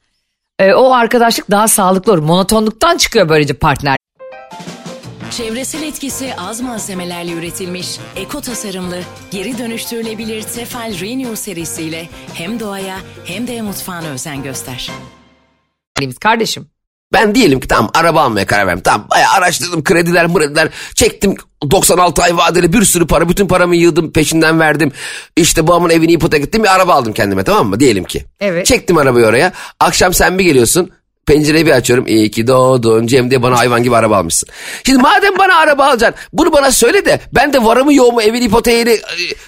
E, 0.59 0.73
o 0.73 0.93
arkadaşlık 0.93 1.51
daha 1.51 1.67
sağlıklı 1.67 2.11
olur. 2.11 2.23
Monotonluktan 2.23 2.97
çıkıyor 2.97 3.29
böylece 3.29 3.53
partner. 3.53 3.97
Çevresel 5.37 5.83
etkisi 5.83 6.35
az 6.37 6.61
malzemelerle 6.61 7.31
üretilmiş, 7.31 7.99
eko 8.15 8.41
tasarımlı, 8.41 9.01
geri 9.31 9.57
dönüştürülebilir 9.57 10.41
Tefal 10.41 10.99
Renew 10.99 11.35
serisiyle 11.35 12.09
hem 12.33 12.59
doğaya 12.59 12.97
hem 13.25 13.47
de 13.47 13.61
mutfağına 13.61 14.07
özen 14.07 14.43
göster. 14.43 14.91
Kardeşim 16.21 16.67
Ben 17.13 17.35
diyelim 17.35 17.59
ki 17.59 17.67
tamam 17.67 17.91
araba 17.93 18.21
almaya 18.21 18.45
karar 18.45 18.67
verdim. 18.67 18.83
Tamam 18.83 19.07
bayağı 19.09 19.31
araştırdım 19.33 19.83
krediler 19.83 20.27
mrediler 20.27 20.69
çektim 20.95 21.35
96 21.71 22.23
ay 22.23 22.37
vadeli 22.37 22.73
bir 22.73 22.83
sürü 22.83 23.07
para 23.07 23.29
bütün 23.29 23.47
paramı 23.47 23.75
yığdım 23.75 24.11
peşinden 24.11 24.59
verdim. 24.59 24.91
İşte 25.37 25.67
babamın 25.67 25.89
evini 25.89 26.11
ipotek 26.11 26.43
ettim 26.43 26.63
bir 26.63 26.75
araba 26.75 26.93
aldım 26.93 27.13
kendime 27.13 27.43
tamam 27.43 27.67
mı 27.67 27.79
diyelim 27.79 28.03
ki. 28.03 28.25
Evet. 28.39 28.65
Çektim 28.65 28.97
arabayı 28.97 29.25
oraya 29.25 29.51
akşam 29.79 30.13
sen 30.13 30.39
bir 30.39 30.43
geliyorsun 30.43 30.91
pencereyi 31.25 31.65
bir 31.65 31.71
açıyorum 31.71 32.07
iyi 32.07 32.31
ki 32.31 32.47
doğdun 32.47 33.07
Cem 33.07 33.29
diye 33.29 33.41
bana 33.41 33.57
hayvan 33.57 33.83
gibi 33.83 33.95
araba 33.95 34.17
almışsın. 34.17 34.49
Şimdi 34.85 35.01
madem 35.01 35.37
bana 35.37 35.55
araba 35.55 35.85
alacaksın 35.85 36.19
bunu 36.33 36.53
bana 36.53 36.71
söyle 36.71 37.05
de 37.05 37.19
ben 37.33 37.53
de 37.53 37.63
varımı 37.63 37.93
yoğumu 37.93 38.21
evin 38.21 38.41
ipoteğini 38.41 38.89
e, 38.89 39.01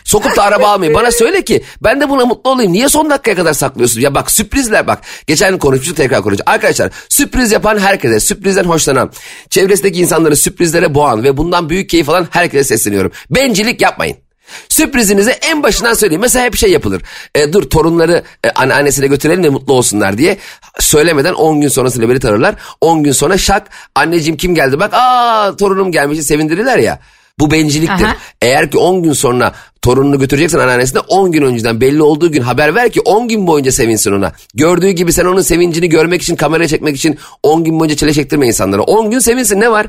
sokup 0.03 0.36
da 0.38 0.43
araba 0.43 0.67
almayayım. 0.67 1.00
Bana 1.00 1.12
söyle 1.12 1.41
ki 1.41 1.63
ben 1.84 2.01
de 2.01 2.10
buna 2.10 2.25
mutlu 2.25 2.51
olayım. 2.51 2.74
Niye 2.74 2.89
son 2.89 3.10
dakikaya 3.10 3.36
kadar 3.36 3.53
saklıyorsun? 3.53 4.01
Ya 4.01 4.15
bak 4.15 4.31
sürprizler 4.31 4.88
bak. 4.88 5.01
Geçen 5.27 5.57
konuşmuştuk 5.57 5.98
tekrar 5.98 6.22
konuşacağız. 6.22 6.48
Arkadaşlar 6.48 6.91
sürpriz 7.10 7.51
yapan 7.51 7.77
herkese, 7.77 8.19
sürprizden 8.19 8.63
hoşlanan, 8.63 9.12
çevresindeki 9.50 10.00
insanları 10.00 10.36
sürprizlere 10.36 10.93
boğan 10.93 11.24
ve 11.24 11.38
bundan 11.38 11.69
büyük 11.69 11.89
keyif 11.89 12.10
alan 12.10 12.27
herkese 12.31 12.63
sesleniyorum. 12.63 13.12
Bencillik 13.29 13.81
yapmayın. 13.81 14.26
Sürprizinizi 14.70 15.32
en 15.32 15.63
başından 15.63 15.94
söyleyeyim. 15.94 16.22
Mesela 16.22 16.46
hep 16.46 16.56
şey 16.56 16.72
yapılır. 16.72 17.01
E, 17.36 17.54
dur 17.54 17.70
torunları 17.70 18.24
e, 18.44 18.50
anneannesine 18.50 19.08
götürelim 19.08 19.44
de 19.44 19.50
mutlu 19.50 19.74
olsunlar 19.74 20.18
diye. 20.18 20.38
Söylemeden 20.80 21.34
10 21.34 21.62
gün 21.62 21.68
sonrasında 21.68 22.10
beni 22.10 22.20
tanırlar. 22.20 22.56
10 22.82 23.04
gün 23.04 23.12
sonra 23.12 23.38
şak 23.38 23.68
anneciğim 23.96 24.38
kim 24.38 24.56
geldi 24.56 24.80
bak 24.80 24.94
aa 24.94 25.56
torunum 25.56 25.92
gelmiş 25.92 26.20
sevindirirler 26.20 26.77
ya. 26.77 27.00
Bu 27.39 27.51
bencilliktir. 27.51 28.06
Aha. 28.06 28.16
Eğer 28.42 28.72
ki 28.72 28.77
10 28.77 29.04
gün 29.04 29.13
sonra 29.13 29.54
torununu 29.82 30.20
götüreceksen 30.20 30.60
anneannesine 30.60 31.00
10 31.00 31.32
gün 31.32 31.42
önceden 31.42 31.82
belli 31.82 32.01
olduğu 32.01 32.32
gün 32.32 32.42
haber 32.42 32.75
ver 32.75 32.92
ki 32.92 33.01
10 33.01 33.27
gün 33.27 33.48
boyunca 33.48 33.72
sevinsin 33.72 34.12
ona. 34.12 34.32
Gördüğü 34.54 34.89
gibi 34.89 35.13
sen 35.13 35.25
onun 35.25 35.42
sevincini 35.42 35.89
görmek 35.89 36.22
için 36.22 36.36
kameraya 36.36 36.68
çekmek 36.68 36.96
için 36.96 37.18
10 37.44 37.63
gün 37.63 37.80
boyunca 37.80 37.96
çile 37.96 38.13
çektirme 38.13 38.48
insanlara. 38.48 38.82
10 38.82 39.12
gün 39.12 39.20
sevinsin 39.20 39.60
ne 39.60 39.72
var? 39.72 39.88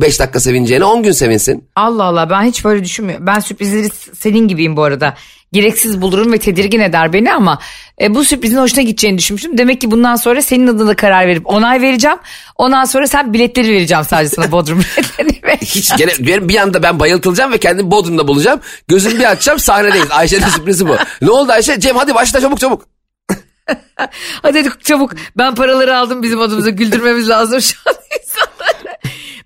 5 0.00 0.20
dakika 0.20 0.40
sevineceğine 0.40 0.84
10 0.84 1.02
gün 1.02 1.12
sevinsin. 1.12 1.64
Allah 1.76 2.04
Allah 2.04 2.30
ben 2.30 2.42
hiç 2.42 2.64
böyle 2.64 2.84
düşünmüyorum. 2.84 3.26
Ben 3.26 3.40
sürprizleri 3.40 3.88
senin 4.18 4.48
gibiyim 4.48 4.76
bu 4.76 4.82
arada. 4.82 5.14
Gereksiz 5.52 6.02
bulurum 6.02 6.32
ve 6.32 6.38
tedirgin 6.38 6.80
eder 6.80 7.12
beni 7.12 7.32
ama 7.32 7.58
e, 8.00 8.14
bu 8.14 8.24
sürprizin 8.24 8.56
hoşuna 8.56 8.82
gideceğini 8.82 9.18
düşünmüştüm. 9.18 9.58
Demek 9.58 9.80
ki 9.80 9.90
bundan 9.90 10.16
sonra 10.16 10.42
senin 10.42 10.66
adına 10.66 10.96
karar 10.96 11.26
verip 11.26 11.46
onay 11.46 11.80
vereceğim. 11.80 12.18
Ondan 12.56 12.84
sonra 12.84 13.06
sen 13.06 13.32
biletleri 13.32 13.68
vereceğim 13.68 14.04
sadece 14.04 14.34
sana 14.34 14.52
Bodrum 14.52 14.78
biletlerini. 14.96 15.58
Hiç 15.60 15.96
gene 15.96 16.10
benim 16.20 16.48
bir 16.48 16.56
anda 16.56 16.82
ben 16.82 17.00
bayıltılacağım 17.00 17.52
ve 17.52 17.58
kendimi 17.58 17.90
Bodrum'da 17.90 18.28
bulacağım. 18.28 18.60
Gözümü 18.88 19.18
bir 19.18 19.30
açacağım 19.30 19.58
sahnedeyiz. 19.58 20.10
Ayşe'nin 20.10 20.46
sürprizi 20.48 20.88
bu. 20.88 20.96
Ne 21.22 21.30
oldu 21.30 21.52
Ayşe? 21.52 21.80
Cem 21.80 21.96
hadi 21.96 22.14
başla 22.14 22.40
çabuk 22.40 22.60
çabuk. 22.60 22.84
Hadi 24.42 24.58
hadi 24.58 24.68
çabuk 24.84 25.12
ben 25.38 25.54
paraları 25.54 25.98
aldım 25.98 26.22
bizim 26.22 26.40
adımıza 26.40 26.70
güldürmemiz 26.70 27.28
lazım 27.28 27.60
şu 27.60 27.76
an. 27.86 27.94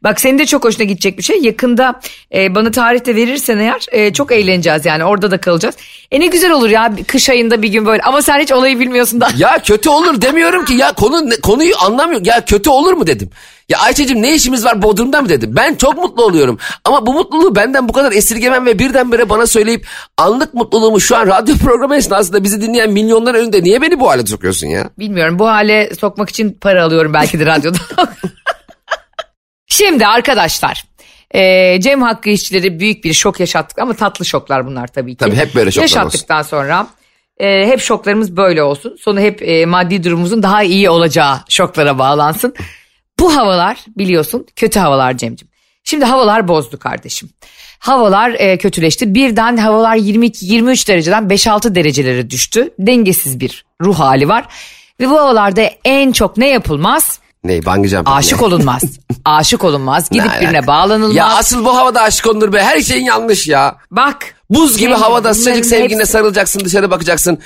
Bak 0.04 0.20
senin 0.20 0.38
de 0.38 0.46
çok 0.46 0.64
hoşuna 0.64 0.84
gidecek 0.84 1.18
bir 1.18 1.23
şey. 1.23 1.40
Yakında 1.40 2.00
e, 2.34 2.54
bana 2.54 2.70
tarihte 2.70 3.16
verirsen 3.16 3.58
eğer 3.58 3.87
e, 3.92 4.12
çok 4.12 4.32
eğleneceğiz 4.32 4.87
yani 4.87 5.04
orada 5.04 5.30
da 5.30 5.38
kalacağız. 5.38 5.75
E 6.11 6.20
ne 6.20 6.26
güzel 6.26 6.50
olur 6.50 6.68
ya 6.68 6.92
kış 7.06 7.28
ayında 7.28 7.62
bir 7.62 7.68
gün 7.68 7.87
böyle 7.87 8.02
ama 8.02 8.23
sen 8.23 8.38
hiç 8.38 8.52
olayı 8.52 8.80
bilmiyorsun 8.80 9.20
da. 9.20 9.28
Ya 9.37 9.58
kötü 9.64 9.88
olur 9.88 10.20
demiyorum 10.20 10.64
ki 10.64 10.75
ya 10.75 10.92
konu 10.92 11.30
konuyu 11.42 11.75
anlamıyorum. 11.80 12.26
Ya 12.26 12.44
kötü 12.44 12.70
olur 12.70 12.92
mu 12.92 13.06
dedim. 13.06 13.30
Ya 13.68 13.78
Ayşe'cim 13.78 14.23
ne 14.23 14.34
işimiz 14.34 14.64
var 14.64 14.82
Bodrum'da 14.82 15.23
mı 15.23 15.28
dedim. 15.28 15.50
Ben 15.56 15.75
çok 15.75 15.96
mutlu 15.96 16.25
oluyorum. 16.25 16.58
Ama 16.84 17.06
bu 17.06 17.12
mutluluğu 17.12 17.56
benden 17.56 17.88
bu 17.88 17.92
kadar 17.92 18.12
esirgemem 18.12 18.66
ve 18.66 18.78
birdenbire 18.78 19.28
bana 19.28 19.46
söyleyip 19.46 19.87
anlık 20.16 20.54
mutluluğumu 20.54 21.00
şu 21.00 21.16
an 21.16 21.26
radyo 21.26 21.56
programı 21.56 21.96
esnasında 21.96 22.44
bizi 22.44 22.62
dinleyen 22.62 22.90
milyonlar 22.90 23.34
önünde 23.34 23.62
niye 23.62 23.82
beni 23.82 24.00
bu 24.00 24.08
hale 24.08 24.26
sokuyorsun 24.26 24.66
ya? 24.66 24.90
Bilmiyorum 24.99 25.38
bu 25.38 25.46
hale 25.46 25.90
sokmak 26.00 26.30
için 26.30 26.58
para 26.61 26.84
alıyorum 26.84 27.14
belki 27.14 27.40
de 27.40 27.46
radyoda. 27.46 27.78
Şimdi 29.76 30.07
arkadaşlar 30.07 30.85
e, 31.31 31.81
Cem 31.81 32.02
Hakkı 32.02 32.31
işçileri 32.31 32.81
büyük 32.81 33.04
bir 33.04 33.12
şok 33.12 33.40
yaşattık 33.40 33.78
ama 33.78 33.95
tatlı 33.95 34.25
şoklar 34.25 34.66
bunlar 34.66 34.87
tabii 34.87 35.12
ki. 35.12 35.16
Tabii, 35.16 35.37
hep 35.37 35.54
böyle 35.54 35.71
şoklar 35.71 35.83
Yaşattıktan 35.83 36.43
sonra 36.43 36.87
e, 37.38 37.66
hep 37.66 37.81
şoklarımız 37.81 38.37
böyle 38.37 38.62
olsun. 38.62 38.97
Sonu 39.00 39.21
hep 39.21 39.43
e, 39.43 39.66
maddi 39.66 40.04
durumumuzun 40.04 40.43
daha 40.43 40.62
iyi 40.62 40.90
olacağı 40.90 41.40
şoklara 41.49 41.99
bağlansın. 41.99 42.54
Bu 43.21 43.37
havalar 43.37 43.78
biliyorsun 43.97 44.47
kötü 44.57 44.78
havalar 44.81 45.16
Cem'cim. 45.16 45.49
Şimdi 45.85 46.04
havalar 46.04 46.49
bozdu 46.49 46.78
kardeşim. 46.78 47.31
Havalar 47.78 48.31
e, 48.31 48.59
kötüleşti. 48.59 49.14
Birden 49.14 49.57
havalar 49.57 49.97
22-23 49.97 50.88
dereceden 50.88 51.25
5-6 51.25 51.75
derecelere 51.75 52.31
düştü. 52.31 52.71
Dengesiz 52.78 53.40
bir 53.40 53.64
ruh 53.83 53.99
hali 53.99 54.28
var. 54.28 54.45
Ve 55.00 55.11
bu 55.11 55.19
havalarda 55.19 55.71
en 55.85 56.12
çok 56.12 56.37
ne 56.37 56.49
yapılmaz? 56.49 57.21
Ne 57.44 57.64
bungee 57.66 57.88
jumping 57.88 58.16
Aşık 58.16 58.40
ne? 58.40 58.46
olunmaz. 58.46 58.82
Aşık 59.24 59.64
olunmaz. 59.64 60.08
Ne 60.12 60.16
Gidip 60.18 60.30
alaka? 60.30 60.40
birine 60.46 60.66
bağlanılmaz. 60.66 61.16
Ya 61.16 61.26
asıl 61.26 61.64
bu 61.64 61.76
havada 61.76 62.02
aşık 62.02 62.26
olunur 62.26 62.52
be 62.52 62.62
her 62.62 62.80
şeyin 62.80 63.04
yanlış 63.04 63.48
ya. 63.48 63.76
Bak. 63.90 64.16
Buz 64.50 64.78
gibi 64.78 64.92
havada 64.92 65.34
sıcacık 65.34 65.66
sevgiline 65.66 66.00
hepsi- 66.02 66.12
sarılacaksın 66.12 66.60
dışarı 66.64 66.90
bakacaksın 66.90 67.38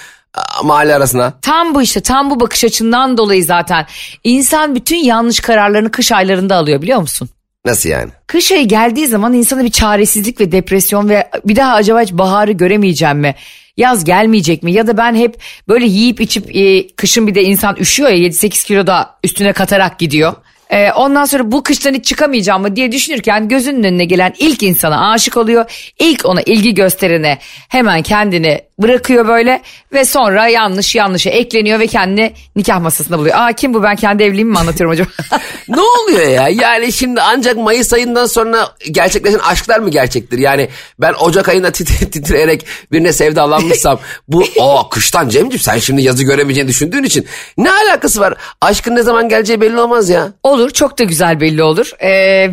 mahalle 0.64 0.94
arasına. 0.94 1.32
Tam 1.42 1.74
bu 1.74 1.82
işte 1.82 2.00
tam 2.00 2.30
bu 2.30 2.40
bakış 2.40 2.64
açından 2.64 3.18
dolayı 3.18 3.44
zaten 3.44 3.86
insan 4.24 4.74
bütün 4.74 4.96
yanlış 4.96 5.40
kararlarını 5.40 5.90
kış 5.90 6.12
aylarında 6.12 6.56
alıyor 6.56 6.82
biliyor 6.82 7.00
musun? 7.00 7.28
Nasıl 7.64 7.88
yani? 7.88 8.10
Kış 8.26 8.52
ayı 8.52 8.68
geldiği 8.68 9.06
zaman 9.06 9.32
insana 9.32 9.64
bir 9.64 9.70
çaresizlik 9.70 10.40
ve 10.40 10.52
depresyon 10.52 11.08
ve 11.08 11.30
bir 11.44 11.56
daha 11.56 11.74
acaba 11.74 12.00
hiç 12.00 12.12
baharı 12.12 12.52
göremeyeceğim 12.52 13.18
mi? 13.18 13.34
Yaz 13.78 14.04
gelmeyecek 14.04 14.62
mi? 14.62 14.72
Ya 14.72 14.86
da 14.86 14.96
ben 14.96 15.14
hep 15.14 15.36
böyle 15.68 15.86
yiyip 15.86 16.20
içip 16.20 16.56
e, 16.56 16.88
kışın 16.88 17.26
bir 17.26 17.34
de 17.34 17.42
insan 17.42 17.76
üşüyor 17.76 18.10
ya 18.10 18.18
7-8 18.18 18.66
kilo 18.66 18.86
da 18.86 19.14
üstüne 19.24 19.52
katarak 19.52 19.98
gidiyor. 19.98 20.32
E, 20.70 20.92
ondan 20.92 21.24
sonra 21.24 21.52
bu 21.52 21.62
kıştan 21.62 21.94
hiç 21.94 22.04
çıkamayacağım 22.04 22.62
mı 22.62 22.76
diye 22.76 22.92
düşünürken 22.92 23.48
gözünün 23.48 23.84
önüne 23.84 24.04
gelen 24.04 24.34
ilk 24.38 24.62
insana 24.62 25.10
aşık 25.10 25.36
oluyor. 25.36 25.92
İlk 25.98 26.26
ona 26.26 26.40
ilgi 26.42 26.74
gösterene 26.74 27.38
hemen 27.68 28.02
kendini 28.02 28.60
bırakıyor 28.78 29.28
böyle 29.28 29.62
ve 29.92 30.04
sonra 30.04 30.48
yanlış 30.48 30.94
yanlışa 30.94 31.30
ekleniyor 31.30 31.78
ve 31.78 31.86
kendini 31.86 32.32
nikah 32.56 32.80
masasında 32.80 33.18
buluyor. 33.18 33.34
Aa 33.38 33.52
kim 33.52 33.74
bu 33.74 33.82
ben 33.82 33.96
kendi 33.96 34.22
evliliğimi 34.22 34.50
mi 34.50 34.58
anlatıyorum 34.58 34.92
acaba? 34.92 35.08
ne 35.68 35.80
oluyor 35.80 36.28
ya? 36.28 36.48
Yani 36.48 36.92
şimdi 36.92 37.20
ancak 37.20 37.56
Mayıs 37.56 37.92
ayından 37.92 38.26
sonra 38.26 38.68
gerçekleşen 38.90 39.38
aşklar 39.38 39.78
mı 39.78 39.90
gerçektir? 39.90 40.38
Yani 40.38 40.68
ben 41.00 41.12
Ocak 41.12 41.48
ayında 41.48 41.70
titre, 41.70 42.10
titreyerek 42.10 42.66
birine 42.92 43.12
sevdalanmışsam 43.12 44.00
bu 44.28 44.44
o 44.60 44.88
kıştan 44.88 45.28
Cemciğim 45.28 45.62
sen 45.62 45.78
şimdi 45.78 46.02
yazı 46.02 46.24
göremeyeceğini 46.24 46.68
düşündüğün 46.68 47.02
için 47.02 47.26
ne 47.58 47.70
alakası 47.70 48.20
var? 48.20 48.34
Aşkın 48.60 48.96
ne 48.96 49.02
zaman 49.02 49.28
geleceği 49.28 49.60
belli 49.60 49.80
olmaz 49.80 50.10
ya. 50.10 50.32
Olur 50.42 50.57
çok 50.66 50.98
da 50.98 51.04
güzel 51.04 51.40
belli 51.40 51.62
olur 51.62 51.92
Ee, 52.00 52.10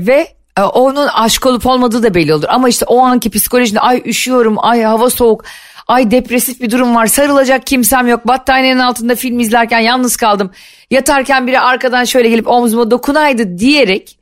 ve 0.08 0.28
e, 0.58 0.62
onun 0.62 1.08
aşk 1.08 1.46
olup 1.46 1.66
olmadığı 1.66 2.04
da 2.04 2.14
belli 2.14 2.34
olur. 2.34 2.46
Ama 2.50 2.70
işte 2.70 2.86
o 2.86 3.00
anki 3.00 3.30
psikolojinde 3.30 3.80
ay 3.80 4.02
üşüyorum 4.06 4.56
ay 4.60 4.82
hava 4.84 5.10
soğuk 5.10 5.44
ay 5.88 6.12
depresif 6.12 6.62
bir 6.62 6.72
durum 6.72 6.96
var 6.96 7.08
sarılacak 7.08 7.68
kimsem 7.68 8.08
yok 8.08 8.28
battaniyenin 8.28 8.80
altında 8.80 9.16
film 9.16 9.40
izlerken 9.40 9.80
yalnız 9.80 10.16
kaldım. 10.18 10.52
Yatarken 10.92 11.48
biri 11.48 11.60
arkadan 11.60 12.04
şöyle 12.04 12.30
gelip 12.30 12.48
omzuma 12.48 12.92
dokunaydı 12.92 13.58
diyerek 13.58 14.18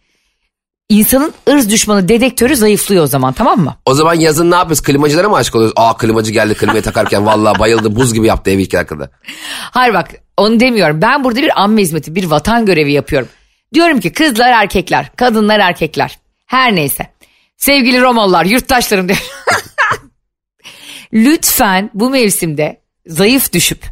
insanın 0.89 1.33
ırz 1.49 1.69
düşmanı 1.69 2.09
dedektörü 2.09 2.55
zayıflıyor 2.55 3.03
o 3.03 3.07
zaman 3.07 3.33
tamam 3.33 3.59
mı? 3.59 3.75
O 3.85 3.93
zaman 3.93 4.13
yazın 4.13 4.51
ne 4.51 4.55
yapıyoruz? 4.55 4.83
Klimacılara 4.83 5.29
mı 5.29 5.35
aşık 5.35 5.55
oluyoruz? 5.55 5.73
Aa 5.77 5.97
klimacı 5.97 6.31
geldi 6.31 6.53
klimayı 6.53 6.81
takarken 6.81 7.25
vallahi 7.25 7.59
bayıldı 7.59 7.95
buz 7.95 8.13
gibi 8.13 8.27
yaptı 8.27 8.51
evi 8.51 8.61
iki 8.61 8.77
dakikada. 8.77 9.09
Hayır 9.71 9.93
bak 9.93 10.09
onu 10.37 10.59
demiyorum. 10.59 11.01
Ben 11.01 11.23
burada 11.23 11.41
bir 11.41 11.61
amme 11.61 11.81
hizmeti, 11.81 12.15
bir 12.15 12.25
vatan 12.25 12.65
görevi 12.65 12.93
yapıyorum. 12.93 13.27
Diyorum 13.73 13.99
ki 13.99 14.13
kızlar 14.13 14.51
erkekler, 14.51 15.11
kadınlar 15.15 15.59
erkekler. 15.59 16.19
Her 16.45 16.75
neyse. 16.75 17.07
Sevgili 17.57 18.01
Romalılar, 18.01 18.45
yurttaşlarım 18.45 19.09
diyor. 19.09 19.23
Lütfen 21.13 21.89
bu 21.93 22.09
mevsimde 22.09 22.81
zayıf 23.07 23.53
düşüp 23.53 23.85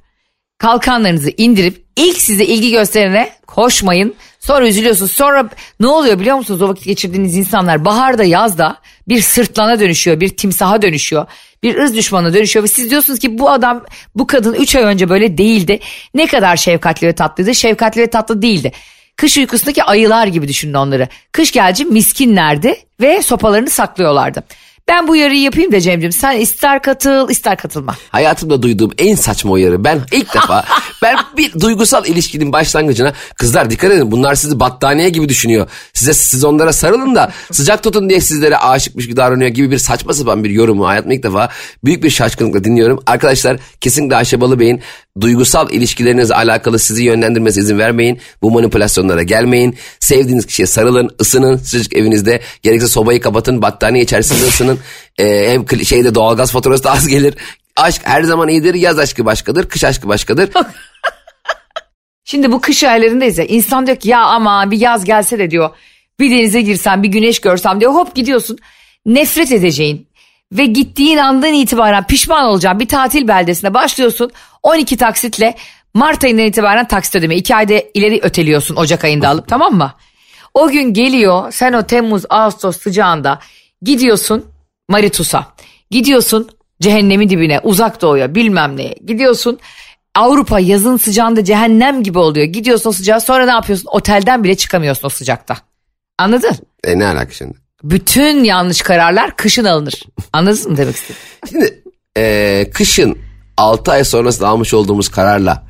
kalkanlarınızı 0.58 1.32
indirip 1.38 1.86
ilk 1.96 2.18
size 2.18 2.46
ilgi 2.46 2.72
gösterene 2.72 3.30
koşmayın. 3.48 4.16
Sonra 4.40 4.68
üzülüyorsunuz. 4.68 5.12
Sonra 5.12 5.50
ne 5.80 5.88
oluyor 5.88 6.20
biliyor 6.20 6.36
musunuz 6.36 6.62
o 6.62 6.68
vakit 6.68 6.86
geçirdiğiniz 6.86 7.38
insanlar 7.38 7.86
baharda 7.86 8.24
yazda 8.24 8.78
bir 9.08 9.22
sırtlana 9.22 9.80
dönüşüyor, 9.80 10.20
bir 10.20 10.30
timsaha 10.30 10.82
dönüşüyor. 10.82 11.26
Bir 11.64 11.76
ırz 11.76 11.96
düşmanına 11.96 12.34
dönüşüyor 12.34 12.64
ve 12.64 12.68
siz 12.68 12.92
diyorsunuz 12.92 13.20
ki 13.20 13.40
bu 13.40 13.50
adam 13.50 13.86
bu 14.16 14.28
kadın 14.28 14.54
3 14.54 14.76
ay 14.76 14.84
önce 14.84 15.10
böyle 15.10 15.38
değildi. 15.38 15.80
Ne 16.14 16.28
kadar 16.28 16.58
şefkatli 16.58 17.08
ve 17.08 17.14
tatlıydı. 17.14 17.56
Şefkatli 17.56 18.02
ve 18.02 18.08
tatlı 18.08 18.42
değildi. 18.42 18.72
Kış 19.16 19.38
uykusundaki 19.38 19.84
ayılar 19.84 20.28
gibi 20.28 20.48
düşünün 20.48 20.74
onları. 20.74 21.08
Kış 21.32 21.52
gelci 21.52 21.86
miskinlerdi 21.86 22.76
ve 23.02 23.24
sopalarını 23.24 23.70
saklıyorlardı. 23.70 24.44
Ben 24.88 25.08
bu 25.08 25.12
uyarıyı 25.12 25.42
yapayım 25.42 25.72
da 25.72 25.82
Cem'ciğim 25.82 26.12
sen 26.12 26.38
ister 26.38 26.82
katıl 26.82 27.30
ister 27.30 27.58
katılma. 27.58 27.96
Hayatımda 28.10 28.62
duyduğum 28.62 28.92
en 28.98 29.16
saçma 29.16 29.52
uyarı. 29.52 29.84
Ben 29.84 30.02
ilk 30.12 30.34
defa 30.36 30.66
ben 31.04 31.18
bir 31.38 31.60
duygusal 31.60 32.06
ilişkinin 32.06 32.54
başlangıcına 32.54 33.14
kızlar 33.38 33.70
dikkat 33.70 33.92
edin 33.92 34.12
bunlar 34.12 34.36
sizi 34.36 34.60
battaniye 34.60 35.10
gibi 35.10 35.30
düşünüyor. 35.30 35.68
Size 35.94 36.14
siz 36.14 36.44
onlara 36.44 36.74
sarılın 36.74 37.16
da 37.16 37.32
sıcak 37.52 37.84
tutun 37.84 38.10
diye 38.10 38.22
sizlere 38.22 38.58
aşıkmış 38.58 39.06
gibi 39.06 39.18
davranıyor 39.18 39.50
gibi 39.50 39.72
bir 39.72 39.78
saçma 39.78 40.14
sapan 40.14 40.44
bir 40.44 40.50
yorumu 40.50 40.88
hayatımda 40.88 41.14
ilk 41.14 41.24
defa 41.24 41.50
büyük 41.84 42.04
bir 42.04 42.10
şaşkınlıkla 42.10 42.64
dinliyorum. 42.64 43.00
Arkadaşlar 43.06 43.58
kesinlikle 43.82 44.16
Ayşe 44.16 44.42
Balıbey'in 44.42 44.82
duygusal 45.22 45.72
ilişkilerinizle 45.72 46.36
alakalı 46.36 46.80
sizi 46.80 47.04
yönlendirmesi 47.04 47.60
izin 47.60 47.80
vermeyin. 47.80 48.20
Bu 48.42 48.52
manipülasyonlara 48.52 49.24
gelmeyin. 49.24 49.76
Sevdiğiniz 50.00 50.46
kişiye 50.46 50.66
sarılın, 50.66 51.10
ısının 51.22 51.58
sıcacık 51.58 51.98
evinizde. 51.98 52.42
Gerekirse 52.62 52.88
sobayı 52.88 53.22
kapatın, 53.22 53.62
battaniye 53.62 54.04
içerisinde 54.04 54.48
ısının. 54.48 54.71
Ee, 55.18 55.52
hem 55.52 55.62
kli- 55.62 55.86
şeyde 55.86 56.16
doğalgaz 56.16 56.52
faturası 56.52 56.84
da 56.84 56.92
az 56.92 57.08
gelir. 57.08 57.36
Aşk 57.78 58.02
her 58.06 58.24
zaman 58.24 58.50
iyidir. 58.50 58.74
Yaz 58.74 59.00
aşkı 59.00 59.26
başkadır, 59.26 59.70
kış 59.70 59.84
aşkı 59.84 60.08
başkadır. 60.08 60.50
Şimdi 62.24 62.52
bu 62.52 62.62
kış 62.62 62.84
aylarındayız 62.84 63.38
ya 63.38 63.46
insan 63.46 63.88
diyor 63.88 63.98
ki 63.98 64.10
ya 64.10 64.20
ama 64.20 64.72
bir 64.72 64.78
yaz 64.80 65.06
gelse 65.06 65.40
de 65.40 65.52
diyor 65.52 65.70
bir 66.20 66.32
denize 66.32 66.62
girsem 66.62 67.04
bir 67.04 67.08
güneş 67.08 67.40
görsem 67.42 67.80
diyor 67.80 67.94
hop 67.94 68.16
gidiyorsun 68.16 68.58
nefret 69.06 69.52
edeceğin 69.52 70.08
ve 70.52 70.66
gittiğin 70.66 71.18
andan 71.18 71.54
itibaren 71.54 72.08
pişman 72.08 72.46
olacağın 72.46 72.80
bir 72.80 72.88
tatil 72.88 73.28
beldesine 73.28 73.74
başlıyorsun 73.74 74.32
12 74.64 74.98
taksitle 74.98 75.56
Mart 75.94 76.24
ayından 76.24 76.46
itibaren 76.46 76.88
taksit 76.88 77.16
ödeme 77.16 77.36
2 77.36 77.56
ayda 77.56 77.74
ileri 77.94 78.20
öteliyorsun 78.22 78.76
Ocak 78.76 79.04
ayında 79.04 79.28
alıp 79.30 79.48
tamam 79.48 79.74
mı? 79.74 79.94
O 80.54 80.70
gün 80.70 80.94
geliyor 80.94 81.52
sen 81.52 81.74
o 81.74 81.84
Temmuz 81.84 82.24
Ağustos 82.30 82.78
sıcağında 82.78 83.40
gidiyorsun 83.82 84.46
Maritus'a 84.92 85.48
gidiyorsun 85.92 86.50
cehennemin 86.82 87.30
dibine 87.30 87.60
uzak 87.60 88.02
doğuya 88.02 88.36
bilmem 88.36 88.78
neye 88.78 88.96
gidiyorsun 89.06 89.60
Avrupa 90.16 90.60
yazın 90.60 90.98
sıcağında 90.98 91.44
cehennem 91.44 92.04
gibi 92.04 92.18
oluyor. 92.20 92.46
Gidiyorsun 92.46 92.90
o 92.90 92.94
sıcağa 92.94 93.20
sonra 93.20 93.46
ne 93.46 93.52
yapıyorsun? 93.52 93.88
Otelden 93.92 94.44
bile 94.44 94.56
çıkamıyorsun 94.56 95.08
o 95.08 95.10
sıcakta. 95.10 95.58
Anladın? 96.18 96.56
e 96.84 97.00
ne 97.00 97.06
alaka 97.06 97.32
şimdi? 97.32 97.58
Bütün 97.84 98.44
yanlış 98.44 98.82
kararlar 98.82 99.38
kışın 99.38 99.66
alınır. 99.66 100.04
Anladın 100.34 100.72
mı 100.72 100.78
demek 100.78 100.96
istedim? 100.96 101.16
Şimdi 101.50 101.84
e, 102.18 102.66
kışın 102.74 103.18
6 103.58 103.92
ay 103.92 104.04
sonrasında 104.04 104.48
almış 104.48 104.74
olduğumuz 104.74 105.10
kararla 105.10 105.64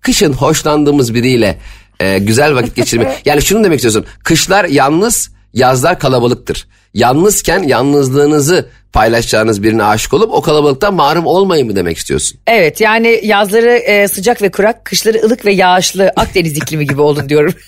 kışın 0.00 0.32
hoşlandığımız 0.32 1.14
biriyle 1.14 1.58
e, 2.00 2.18
güzel 2.18 2.54
vakit 2.54 2.76
geçirme. 2.76 3.16
yani 3.24 3.42
şunu 3.42 3.64
demek 3.64 3.76
istiyorsun. 3.76 4.06
Kışlar 4.24 4.64
yalnız, 4.64 5.30
yazlar 5.54 5.98
kalabalıktır. 5.98 6.66
Yalnızken 6.94 7.62
yalnızlığınızı 7.62 8.68
paylaşacağınız 8.92 9.62
birine 9.62 9.84
aşık 9.84 10.14
olup 10.14 10.32
o 10.32 10.42
kalabalıktan 10.42 10.94
mahrum 10.94 11.26
olmayın 11.26 11.66
mı 11.66 11.76
demek 11.76 11.96
istiyorsun? 11.96 12.40
Evet 12.46 12.80
yani 12.80 13.20
yazları 13.22 13.70
e, 13.70 14.08
sıcak 14.08 14.42
ve 14.42 14.50
kurak, 14.50 14.84
kışları 14.84 15.22
ılık 15.24 15.46
ve 15.46 15.52
yağışlı 15.52 16.12
Akdeniz 16.16 16.56
iklimi 16.56 16.86
gibi 16.86 17.00
olun 17.00 17.28
diyorum. 17.28 17.54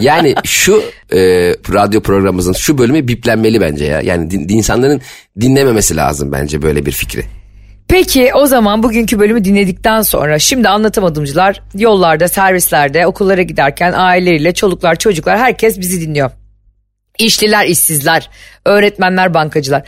Yani 0.00 0.34
şu 0.44 0.82
e, 1.12 1.18
radyo 1.72 2.00
programımızın 2.00 2.52
şu 2.52 2.78
bölümü 2.78 3.08
biplenmeli 3.08 3.60
bence 3.60 3.84
ya. 3.84 4.00
Yani 4.00 4.30
din- 4.30 4.48
insanların 4.48 5.00
dinlememesi 5.40 5.96
lazım 5.96 6.32
bence 6.32 6.62
böyle 6.62 6.86
bir 6.86 6.92
fikri. 6.92 7.24
Peki 7.88 8.30
o 8.34 8.46
zaman 8.46 8.82
bugünkü 8.82 9.18
bölümü 9.18 9.44
dinledikten 9.44 10.02
sonra 10.02 10.38
şimdi 10.38 10.68
anlatamadımcılar 10.68 11.62
yollarda, 11.74 12.28
servislerde, 12.28 13.06
okullara 13.06 13.42
giderken 13.42 13.92
aileleriyle 13.92 14.54
çoluklar, 14.54 14.96
çocuklar 14.96 15.38
herkes 15.38 15.80
bizi 15.80 16.00
dinliyor. 16.00 16.30
İşliler, 17.18 17.66
işsizler, 17.66 18.30
öğretmenler, 18.64 19.34
bankacılar, 19.34 19.82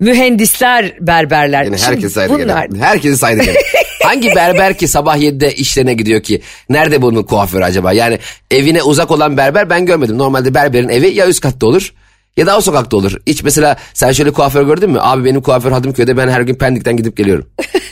mühendisler, 0.00 0.92
berberler. 1.00 1.64
Yani 1.64 1.76
herkes 1.82 2.12
saydı 2.12 2.32
bunlar, 2.32 2.64
gene. 2.64 2.82
Herkesi 2.82 3.16
saydı 3.16 3.42
gene. 3.42 3.56
Hangi 4.04 4.34
berber 4.34 4.78
ki 4.78 4.88
sabah 4.88 5.16
7'de 5.16 5.54
işlerine 5.54 5.94
gidiyor 5.94 6.22
ki? 6.22 6.42
Nerede 6.68 7.02
bunun 7.02 7.22
kuaförü 7.22 7.64
acaba? 7.64 7.92
Yani 7.92 8.18
evine 8.50 8.82
uzak 8.82 9.10
olan 9.10 9.36
berber 9.36 9.70
ben 9.70 9.86
görmedim. 9.86 10.18
Normalde 10.18 10.54
berberin 10.54 10.88
evi 10.88 11.08
ya 11.14 11.26
üst 11.28 11.40
katta 11.40 11.66
olur 11.66 11.92
ya 12.36 12.46
da 12.46 12.56
o 12.58 12.60
sokakta 12.60 12.96
olur. 12.96 13.12
Hiç 13.26 13.42
mesela 13.42 13.76
sen 13.94 14.12
şöyle 14.12 14.30
kuaför 14.30 14.62
gördün 14.62 14.90
mü? 14.90 14.98
Abi 15.02 15.24
benim 15.24 15.42
kuaför 15.42 15.72
Hadımköy'de 15.72 16.16
ben 16.16 16.28
her 16.28 16.40
gün 16.40 16.54
Pendik'ten 16.54 16.96
gidip 16.96 17.16
geliyorum. 17.16 17.48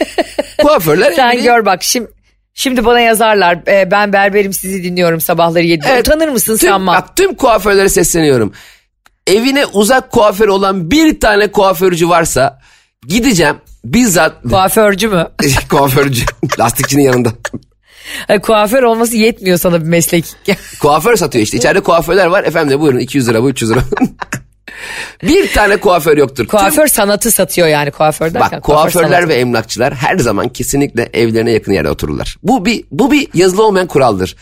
Kuaförler 0.63 1.13
Sen 1.13 1.37
evi- 1.37 1.43
gör 1.43 1.65
bak 1.67 1.83
şimdi 1.83 2.09
şimdi 2.55 2.85
bana 2.85 3.01
yazarlar 3.01 3.59
e, 3.69 3.91
ben 3.91 4.13
berberim 4.13 4.53
sizi 4.53 4.85
dinliyorum 4.85 5.21
sabahları 5.21 5.65
7'de. 5.65 5.89
Evet. 5.89 6.09
Utanır 6.09 6.29
mısın 6.29 6.57
tüm, 6.57 6.71
sanma. 6.71 6.95
Bak 6.95 7.17
tüm 7.17 7.35
kuaförlere 7.35 7.89
sesleniyorum. 7.89 8.53
Evine 9.27 9.67
uzak 9.67 10.11
kuaför 10.13 10.49
olan 10.49 10.91
bir 10.91 11.21
tane 11.21 11.53
kuaförcü 11.53 12.09
varsa 12.09 12.61
gideceğim 13.09 13.57
bizzat 13.85 14.43
Kuaförcü 14.43 15.09
mü? 15.09 15.29
kuaförcü 15.71 16.25
lastikçinin 16.59 17.03
yanında. 17.03 17.33
Ha, 18.29 18.41
Kuaför 18.41 18.83
olması 18.83 19.17
yetmiyor 19.17 19.59
sana 19.59 19.81
bir 19.81 19.87
meslek. 19.87 20.25
Kuaför 20.81 21.17
satıyor 21.17 21.45
işte. 21.45 21.59
İçeride 21.59 21.81
kuaförler 21.81 22.27
var. 22.27 22.45
Efendim 22.45 22.71
de 22.71 22.81
buyurun 22.81 22.99
200 22.99 23.29
lira 23.29 23.43
bu 23.43 23.51
300 23.51 23.71
lira. 23.71 23.81
bir 25.23 25.53
tane 25.53 25.77
kuaför 25.77 26.17
yoktur. 26.17 26.45
Tüm- 26.45 26.51
Kuaför 26.51 26.87
sanatı 26.87 27.31
satıyor 27.31 27.69
yani 27.69 27.91
kuaför 27.91 28.35
derken. 28.35 28.51
Bak 28.53 28.63
kuaförler 28.63 29.09
sanatı. 29.09 29.29
ve 29.29 29.35
emlakçılar 29.35 29.95
her 29.95 30.19
zaman 30.19 30.49
kesinlikle 30.49 31.11
evlerine 31.13 31.51
yakın 31.51 31.73
yerde 31.73 31.91
otururlar. 31.91 32.37
Bu 32.43 32.65
bir 32.65 32.85
bu 32.91 33.11
bir 33.13 33.29
yazılı 33.35 33.65
olmayan 33.67 33.87
kuraldır. 33.87 34.37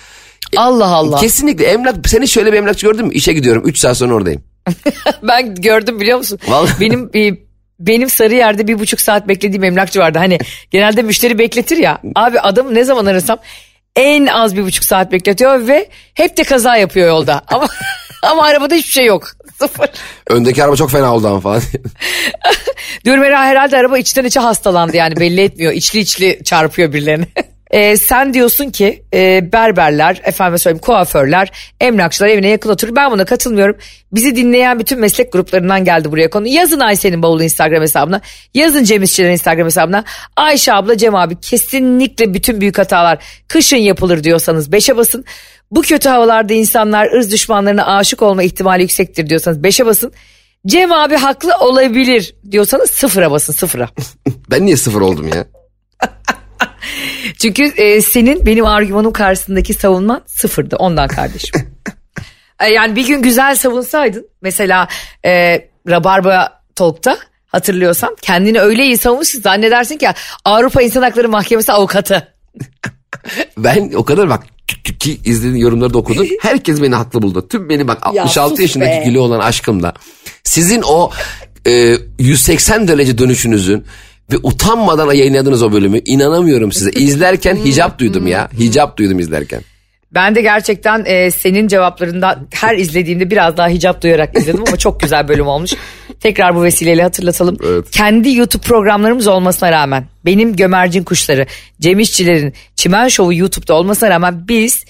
Allah 0.56 0.86
Allah. 0.86 1.20
Kesinlikle 1.20 1.64
emlak 1.66 2.08
seni 2.08 2.28
şöyle 2.28 2.52
bir 2.52 2.58
emlakçı 2.58 2.86
gördün 2.86 3.06
mü? 3.06 3.14
İşe 3.14 3.32
gidiyorum 3.32 3.62
3 3.66 3.78
saat 3.78 3.96
sonra 3.96 4.14
oradayım. 4.14 4.42
Ben 5.22 5.54
gördüm 5.54 6.00
biliyor 6.00 6.18
musun? 6.18 6.38
Vallahi. 6.48 6.80
Benim 6.80 7.10
e, 7.14 7.38
benim 7.80 8.10
Sarıyer'de 8.10 8.68
bir 8.68 8.78
buçuk 8.78 9.00
saat 9.00 9.28
beklediğim 9.28 9.64
emlakçı 9.64 10.00
vardı. 10.00 10.18
Hani 10.18 10.38
genelde 10.70 11.02
müşteri 11.02 11.38
bekletir 11.38 11.76
ya. 11.76 11.98
Abi 12.14 12.40
adamı 12.40 12.74
ne 12.74 12.84
zaman 12.84 13.06
arasam 13.06 13.38
en 13.96 14.26
az 14.26 14.56
bir 14.56 14.62
buçuk 14.62 14.84
saat 14.84 15.12
bekletiyor 15.12 15.66
ve 15.68 15.88
hep 16.14 16.36
de 16.36 16.44
kaza 16.44 16.76
yapıyor 16.76 17.08
yolda. 17.08 17.42
Ama 17.48 17.66
ama 18.22 18.44
arabada 18.44 18.74
hiçbir 18.74 18.92
şey 18.92 19.06
yok. 19.06 19.28
Sıfır. 19.60 19.90
Öndeki 20.26 20.64
araba 20.64 20.76
çok 20.76 20.90
fena 20.90 21.14
oldu 21.14 21.28
ama 21.28 21.40
falan. 21.40 21.62
Diyorum 23.04 23.24
herhalde, 23.24 23.76
araba 23.76 23.98
içten 23.98 24.24
içe 24.24 24.40
hastalandı 24.40 24.96
yani 24.96 25.16
belli 25.16 25.40
etmiyor. 25.40 25.72
İçli 25.72 25.98
içli 25.98 26.40
çarpıyor 26.44 26.92
birilerine. 26.92 27.26
Ee, 27.70 27.96
sen 27.96 28.34
diyorsun 28.34 28.70
ki 28.70 29.02
e, 29.14 29.52
berberler, 29.52 30.20
efendim 30.24 30.58
söyleyeyim 30.58 30.82
kuaförler, 30.82 31.72
emlakçılar 31.80 32.28
evine 32.28 32.48
yakın 32.48 32.70
oturur. 32.70 32.96
Ben 32.96 33.10
buna 33.10 33.24
katılmıyorum. 33.24 33.76
Bizi 34.12 34.36
dinleyen 34.36 34.78
bütün 34.78 35.00
meslek 35.00 35.32
gruplarından 35.32 35.84
geldi 35.84 36.12
buraya 36.12 36.30
konu. 36.30 36.48
Yazın 36.48 36.80
Ayşe'nin 36.80 37.22
bavulu 37.22 37.42
Instagram 37.42 37.82
hesabına. 37.82 38.20
Yazın 38.54 38.84
Cem 38.84 39.02
İşçilerin 39.02 39.32
Instagram 39.32 39.66
hesabına. 39.66 40.04
Ayşe 40.36 40.72
abla 40.72 40.96
Cem 40.96 41.14
abi 41.14 41.40
kesinlikle 41.40 42.34
bütün 42.34 42.60
büyük 42.60 42.78
hatalar 42.78 43.18
kışın 43.48 43.76
yapılır 43.76 44.24
diyorsanız 44.24 44.72
beşe 44.72 44.96
basın. 44.96 45.24
Bu 45.70 45.82
kötü 45.82 46.08
havalarda 46.08 46.54
insanlar 46.54 47.12
ırz 47.12 47.32
düşmanlarına 47.32 47.86
aşık 47.86 48.22
olma 48.22 48.42
ihtimali 48.42 48.82
yüksektir 48.82 49.30
diyorsanız 49.30 49.62
beşe 49.62 49.86
basın. 49.86 50.12
Cem 50.66 50.92
abi 50.92 51.16
haklı 51.16 51.56
olabilir 51.60 52.34
diyorsanız 52.50 52.90
sıfıra 52.90 53.30
basın 53.30 53.52
sıfıra. 53.52 53.88
ben 54.50 54.66
niye 54.66 54.76
sıfır 54.76 55.00
oldum 55.00 55.28
ya? 55.28 55.46
Çünkü 57.38 57.62
e, 57.62 58.02
senin 58.02 58.46
benim 58.46 58.66
argümanım 58.66 59.12
karşısındaki 59.12 59.74
savunman 59.74 60.22
sıfırdı 60.26 60.76
ondan 60.76 61.08
kardeşim. 61.08 61.60
E, 62.60 62.68
yani 62.68 62.96
bir 62.96 63.06
gün 63.06 63.22
güzel 63.22 63.56
savunsaydın 63.56 64.28
mesela 64.42 64.88
e, 65.24 65.60
Rabarba 65.88 66.62
Talk'ta 66.74 67.18
hatırlıyorsam 67.46 68.14
kendini 68.22 68.60
öyle 68.60 68.84
iyi 68.84 68.98
savunmuş 68.98 69.32
ki 69.32 69.38
zannedersin 69.38 69.96
ki 69.96 70.08
Avrupa 70.44 70.82
İnsan 70.82 71.02
Hakları 71.02 71.28
Mahkemesi 71.28 71.72
avukatı. 71.72 72.34
Ben 73.56 73.92
o 73.92 74.04
kadar 74.04 74.28
bak 74.28 74.42
ki- 74.84 74.98
ki 74.98 75.18
izlediğin 75.24 75.56
yorumları 75.62 75.94
da 75.94 75.98
okudum. 75.98 76.26
Herkes 76.40 76.82
beni 76.82 76.94
haklı 76.94 77.22
buldu. 77.22 77.48
Tüm 77.48 77.68
beni 77.68 77.88
bak 77.88 77.98
Ya 78.14 78.22
66 78.22 78.50
sus 78.50 78.60
yaşındaki 78.60 78.90
be. 78.90 79.02
gülü 79.04 79.18
olan 79.18 79.40
aşkımla. 79.40 79.92
Sizin 80.44 80.82
o 80.82 81.10
e, 81.66 81.94
180 82.18 82.88
derece 82.88 83.18
dönüşünüzün 83.18 83.84
ve 84.32 84.36
utanmadan 84.42 85.12
yayınladığınız 85.12 85.62
o 85.62 85.72
bölümü 85.72 85.98
inanamıyorum 86.04 86.72
size. 86.72 86.90
İzlerken 87.00 87.56
hicap 87.56 87.98
duydum 87.98 88.26
ya. 88.26 88.48
Hicap 88.58 88.96
duydum 88.96 89.18
izlerken. 89.18 89.60
Ben 90.14 90.34
de 90.34 90.42
gerçekten 90.42 91.04
e, 91.06 91.30
senin 91.30 91.68
cevaplarından 91.68 92.46
her 92.50 92.76
izlediğimde 92.76 93.30
biraz 93.30 93.56
daha 93.56 93.68
hicap 93.68 94.02
duyarak 94.02 94.38
izledim 94.38 94.64
ama 94.68 94.76
çok 94.76 95.00
güzel 95.00 95.28
bölüm 95.28 95.46
olmuş. 95.46 95.70
Tekrar 96.20 96.56
bu 96.56 96.62
vesileyle 96.62 97.02
hatırlatalım. 97.02 97.56
Evet. 97.64 97.90
Kendi 97.90 98.34
YouTube 98.34 98.62
programlarımız 98.62 99.26
olmasına 99.26 99.72
rağmen 99.72 100.04
benim 100.24 100.56
Gömercin 100.56 101.04
Kuşları, 101.04 101.46
Cem 101.80 101.98
İşçilerin 101.98 102.54
Çimen 102.76 103.08
Şovu 103.08 103.34
YouTube'da 103.34 103.74
olmasına 103.74 104.10
rağmen 104.10 104.48
biz 104.48 104.84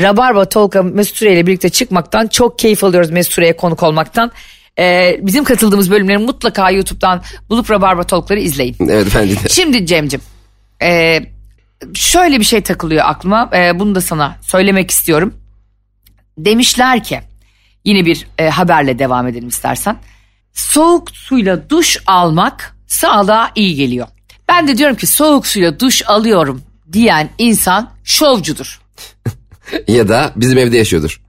Rabarba 0.00 0.48
Tolga 0.48 0.82
Mesut 0.82 1.16
Süre 1.16 1.32
ile 1.32 1.46
birlikte 1.46 1.68
çıkmaktan 1.68 2.26
çok 2.26 2.58
keyif 2.58 2.84
alıyoruz 2.84 3.10
Mesut 3.10 3.32
Süre'ye 3.32 3.56
konuk 3.56 3.82
olmaktan. 3.82 4.32
E, 4.78 5.16
bizim 5.22 5.44
katıldığımız 5.44 5.90
bölümleri 5.90 6.18
mutlaka 6.18 6.70
YouTube'dan 6.70 7.22
bulup 7.50 7.70
Rabarba 7.70 8.04
Talk'ları 8.04 8.40
izleyin. 8.40 8.76
Evet 8.88 9.06
bence 9.14 9.34
de. 9.44 9.48
Şimdi 9.48 9.86
Cem'cim 9.86 10.20
e, 10.82 11.20
şöyle 11.94 12.40
bir 12.40 12.44
şey 12.44 12.60
takılıyor 12.60 13.04
aklıma 13.06 13.50
E, 13.54 13.78
bunu 13.78 13.94
da 13.94 14.00
sana 14.00 14.36
söylemek 14.42 14.90
istiyorum. 14.90 15.34
Demişler 16.38 17.04
ki 17.04 17.20
yine 17.84 18.06
bir 18.06 18.26
e, 18.38 18.48
haberle 18.48 18.98
devam 18.98 19.26
edelim 19.26 19.48
istersen. 19.48 19.96
Soğuk 20.56 21.10
suyla 21.10 21.70
duş 21.70 21.98
almak 22.06 22.76
sağlığa 22.86 23.50
iyi 23.54 23.74
geliyor. 23.74 24.06
Ben 24.48 24.68
de 24.68 24.78
diyorum 24.78 24.96
ki 24.96 25.06
soğuk 25.06 25.46
suyla 25.46 25.80
duş 25.80 26.02
alıyorum 26.06 26.62
diyen 26.92 27.30
insan 27.38 27.90
şovcudur. 28.04 28.80
ya 29.88 30.08
da 30.08 30.32
bizim 30.36 30.58
evde 30.58 30.76
yaşıyordur. 30.76 31.20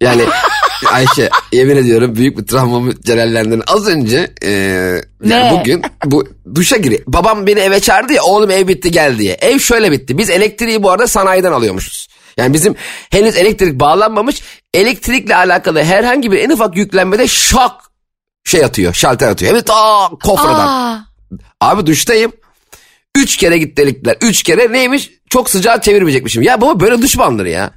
Yani 0.00 0.22
Ayşe 0.92 1.30
yemin 1.52 1.76
ediyorum 1.76 2.16
büyük 2.16 2.38
bir 2.38 2.46
travmamı 2.46 3.00
celallendin. 3.00 3.62
Az 3.66 3.88
önce 3.88 4.34
e, 4.42 4.50
yani 4.50 5.00
Ne? 5.20 5.58
bugün 5.60 5.82
bu 6.04 6.28
duşa 6.54 6.76
giriyor. 6.76 7.02
Babam 7.06 7.46
beni 7.46 7.60
eve 7.60 7.80
çağırdı 7.80 8.12
ya 8.12 8.22
oğlum 8.22 8.50
ev 8.50 8.68
bitti 8.68 8.90
gel 8.90 9.18
diye. 9.18 9.34
Ev 9.34 9.58
şöyle 9.58 9.92
bitti. 9.92 10.18
Biz 10.18 10.30
elektriği 10.30 10.82
bu 10.82 10.90
arada 10.90 11.06
sanayiden 11.06 11.52
alıyormuşuz. 11.52 12.08
Yani 12.36 12.54
bizim 12.54 12.74
henüz 13.10 13.36
elektrik 13.36 13.80
bağlanmamış. 13.80 14.42
Elektrikle 14.74 15.36
alakalı 15.36 15.82
herhangi 15.82 16.32
bir 16.32 16.38
en 16.38 16.50
ufak 16.50 16.76
yüklenmede 16.76 17.28
şok 17.28 17.91
şey 18.44 18.64
atıyor. 18.64 18.94
Şalter 18.94 19.28
atıyor. 19.28 19.52
Evet 19.52 19.70
aa 19.70 20.08
kofradan. 20.08 20.66
Aa, 20.68 20.98
Abi 21.60 21.86
duştayım. 21.86 22.32
Üç 23.14 23.36
kere 23.36 23.58
git 23.58 23.76
delikler. 23.76 24.16
Üç 24.20 24.42
kere 24.42 24.72
neymiş? 24.72 25.10
Çok 25.30 25.50
sıcağı 25.50 25.80
çevirmeyecekmişim. 25.80 26.42
Ya 26.42 26.60
baba 26.60 26.80
böyle 26.80 27.02
duş 27.02 27.18
alınır 27.18 27.46
ya? 27.46 27.70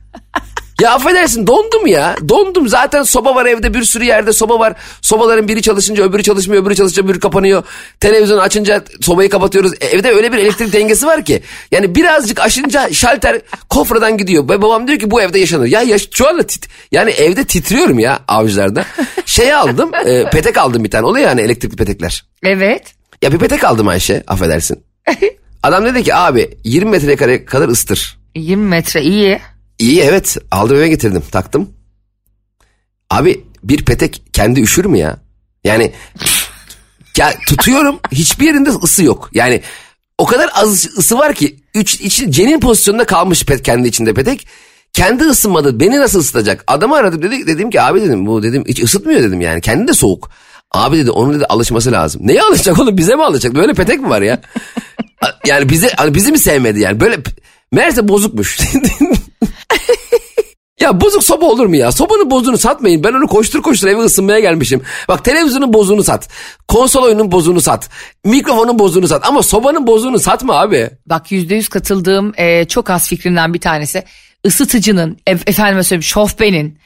Ya 0.81 0.91
affedersin 0.93 1.47
dondum 1.47 1.87
ya. 1.87 2.15
Dondum 2.29 2.67
zaten 2.67 3.03
soba 3.03 3.35
var 3.35 3.45
evde 3.45 3.73
bir 3.73 3.83
sürü 3.83 4.03
yerde 4.03 4.33
soba 4.33 4.59
var. 4.59 4.73
Sobaların 5.01 5.47
biri 5.47 5.61
çalışınca 5.61 6.03
öbürü 6.03 6.23
çalışmıyor 6.23 6.63
öbürü 6.63 6.75
çalışınca 6.75 7.03
öbürü 7.03 7.19
kapanıyor. 7.19 7.63
Televizyonu 7.99 8.41
açınca 8.41 8.83
sobayı 9.01 9.29
kapatıyoruz. 9.29 9.73
E, 9.81 9.85
Evde 9.85 10.11
öyle 10.11 10.31
bir 10.33 10.37
elektrik 10.37 10.73
dengesi 10.73 11.05
var 11.05 11.25
ki. 11.25 11.41
Yani 11.71 11.95
birazcık 11.95 12.39
aşınca 12.39 12.93
şalter 12.93 13.41
kofradan 13.69 14.17
gidiyor. 14.17 14.49
Ve 14.49 14.61
babam 14.61 14.87
diyor 14.87 14.99
ki 14.99 15.11
bu 15.11 15.21
evde 15.21 15.39
yaşanır. 15.39 15.65
Ya 15.65 15.81
yaş 15.81 16.07
şu 16.11 16.27
anda 16.27 16.43
tit 16.43 16.67
yani 16.91 17.11
evde 17.11 17.43
titriyorum 17.43 17.99
ya 17.99 18.19
avcılarda. 18.27 18.85
Şey 19.25 19.53
aldım 19.53 19.91
e, 20.05 20.29
petek 20.29 20.57
aldım 20.57 20.83
bir 20.83 20.91
tane 20.91 21.05
oluyor 21.05 21.27
yani 21.27 21.41
elektrikli 21.41 21.75
petekler. 21.75 22.25
evet. 22.43 22.83
Ya 23.21 23.31
bir 23.31 23.37
petek 23.37 23.63
aldım 23.63 23.87
Ayşe 23.87 24.23
affedersin. 24.27 24.83
Adam 25.63 25.85
dedi 25.85 26.03
ki 26.03 26.15
abi 26.15 26.57
20 26.63 26.91
metrekare 26.91 27.45
kadar 27.45 27.69
ıstır. 27.69 28.17
20 28.35 28.63
metre 28.67 29.01
iyi. 29.01 29.39
İyi 29.79 30.01
evet 30.01 30.37
aldım 30.51 30.77
eve 30.77 30.87
getirdim 30.87 31.23
taktım. 31.31 31.69
Abi 33.09 33.43
bir 33.63 33.85
petek 33.85 34.21
kendi 34.33 34.61
üşür 34.61 34.85
mü 34.85 34.97
ya? 34.97 35.17
Yani 35.63 35.93
ya 37.17 37.33
tutuyorum 37.47 37.99
hiçbir 38.11 38.45
yerinde 38.45 38.69
ısı 38.69 39.03
yok. 39.03 39.29
Yani 39.33 39.61
o 40.17 40.25
kadar 40.25 40.49
az 40.53 40.85
ısı 40.97 41.17
var 41.17 41.33
ki 41.33 41.59
üç, 41.73 42.01
içi, 42.01 42.31
cenin 42.31 42.59
pozisyonunda 42.59 43.05
kalmış 43.05 43.45
pet, 43.45 43.63
kendi 43.63 43.87
içinde 43.87 44.13
petek. 44.13 44.47
Kendi 44.93 45.23
ısınmadı 45.23 45.79
beni 45.79 45.99
nasıl 45.99 46.19
ısıtacak? 46.19 46.63
Adamı 46.67 46.95
aradım 46.95 47.21
dedi, 47.21 47.47
dedim 47.47 47.69
ki 47.69 47.81
abi 47.81 48.01
dedim 48.01 48.25
bu 48.25 48.43
dedim 48.43 48.63
hiç 48.67 48.83
ısıtmıyor 48.83 49.23
dedim 49.23 49.41
yani 49.41 49.61
kendi 49.61 49.87
de 49.87 49.93
soğuk. 49.93 50.29
Abi 50.71 50.97
dedi 50.97 51.11
onun 51.11 51.33
dedi 51.33 51.45
alışması 51.45 51.91
lazım. 51.91 52.21
Neye 52.27 52.41
alışacak 52.41 52.79
oğlum 52.79 52.97
bize 52.97 53.15
mi 53.15 53.23
alışacak? 53.23 53.55
Böyle 53.55 53.73
petek 53.73 54.01
mi 54.01 54.09
var 54.09 54.21
ya? 54.21 54.41
yani 55.45 55.69
bize 55.69 55.89
hani 55.97 56.15
bizi 56.15 56.31
mi 56.31 56.39
sevmedi 56.39 56.79
yani? 56.79 56.99
Böyle 56.99 57.17
meğerse 57.71 58.07
bozukmuş. 58.07 58.59
Ya 60.79 61.01
bozuk 61.01 61.23
soba 61.23 61.45
olur 61.45 61.65
mu 61.65 61.75
ya? 61.75 61.91
Sobanın 61.91 62.31
bozuğunu 62.31 62.57
satmayın. 62.57 63.03
Ben 63.03 63.13
onu 63.13 63.27
koştur 63.27 63.61
koştur 63.61 63.87
eve 63.87 63.99
ısınmaya 63.99 64.39
gelmişim. 64.39 64.81
Bak 65.07 65.25
televizyonun 65.25 65.73
bozuğunu 65.73 66.03
sat. 66.03 66.29
Konsol 66.67 67.03
oyunun 67.03 67.31
bozuğunu 67.31 67.61
sat. 67.61 67.89
Mikrofonun 68.25 68.79
bozuğunu 68.79 69.07
sat. 69.07 69.27
Ama 69.27 69.43
sobanın 69.43 69.87
bozuğunu 69.87 70.19
satma 70.19 70.59
abi. 70.59 70.89
Bak 71.05 71.31
yüzde 71.31 71.55
yüz 71.55 71.69
katıldığım 71.69 72.33
e, 72.37 72.65
çok 72.65 72.89
az 72.89 73.07
fikrimden 73.07 73.53
bir 73.53 73.61
tanesi. 73.61 74.03
Isıtıcının, 74.43 75.17
e, 75.27 75.31
efendime 75.31 75.83
söyleyeyim 75.83 76.03
şofbenin 76.03 76.77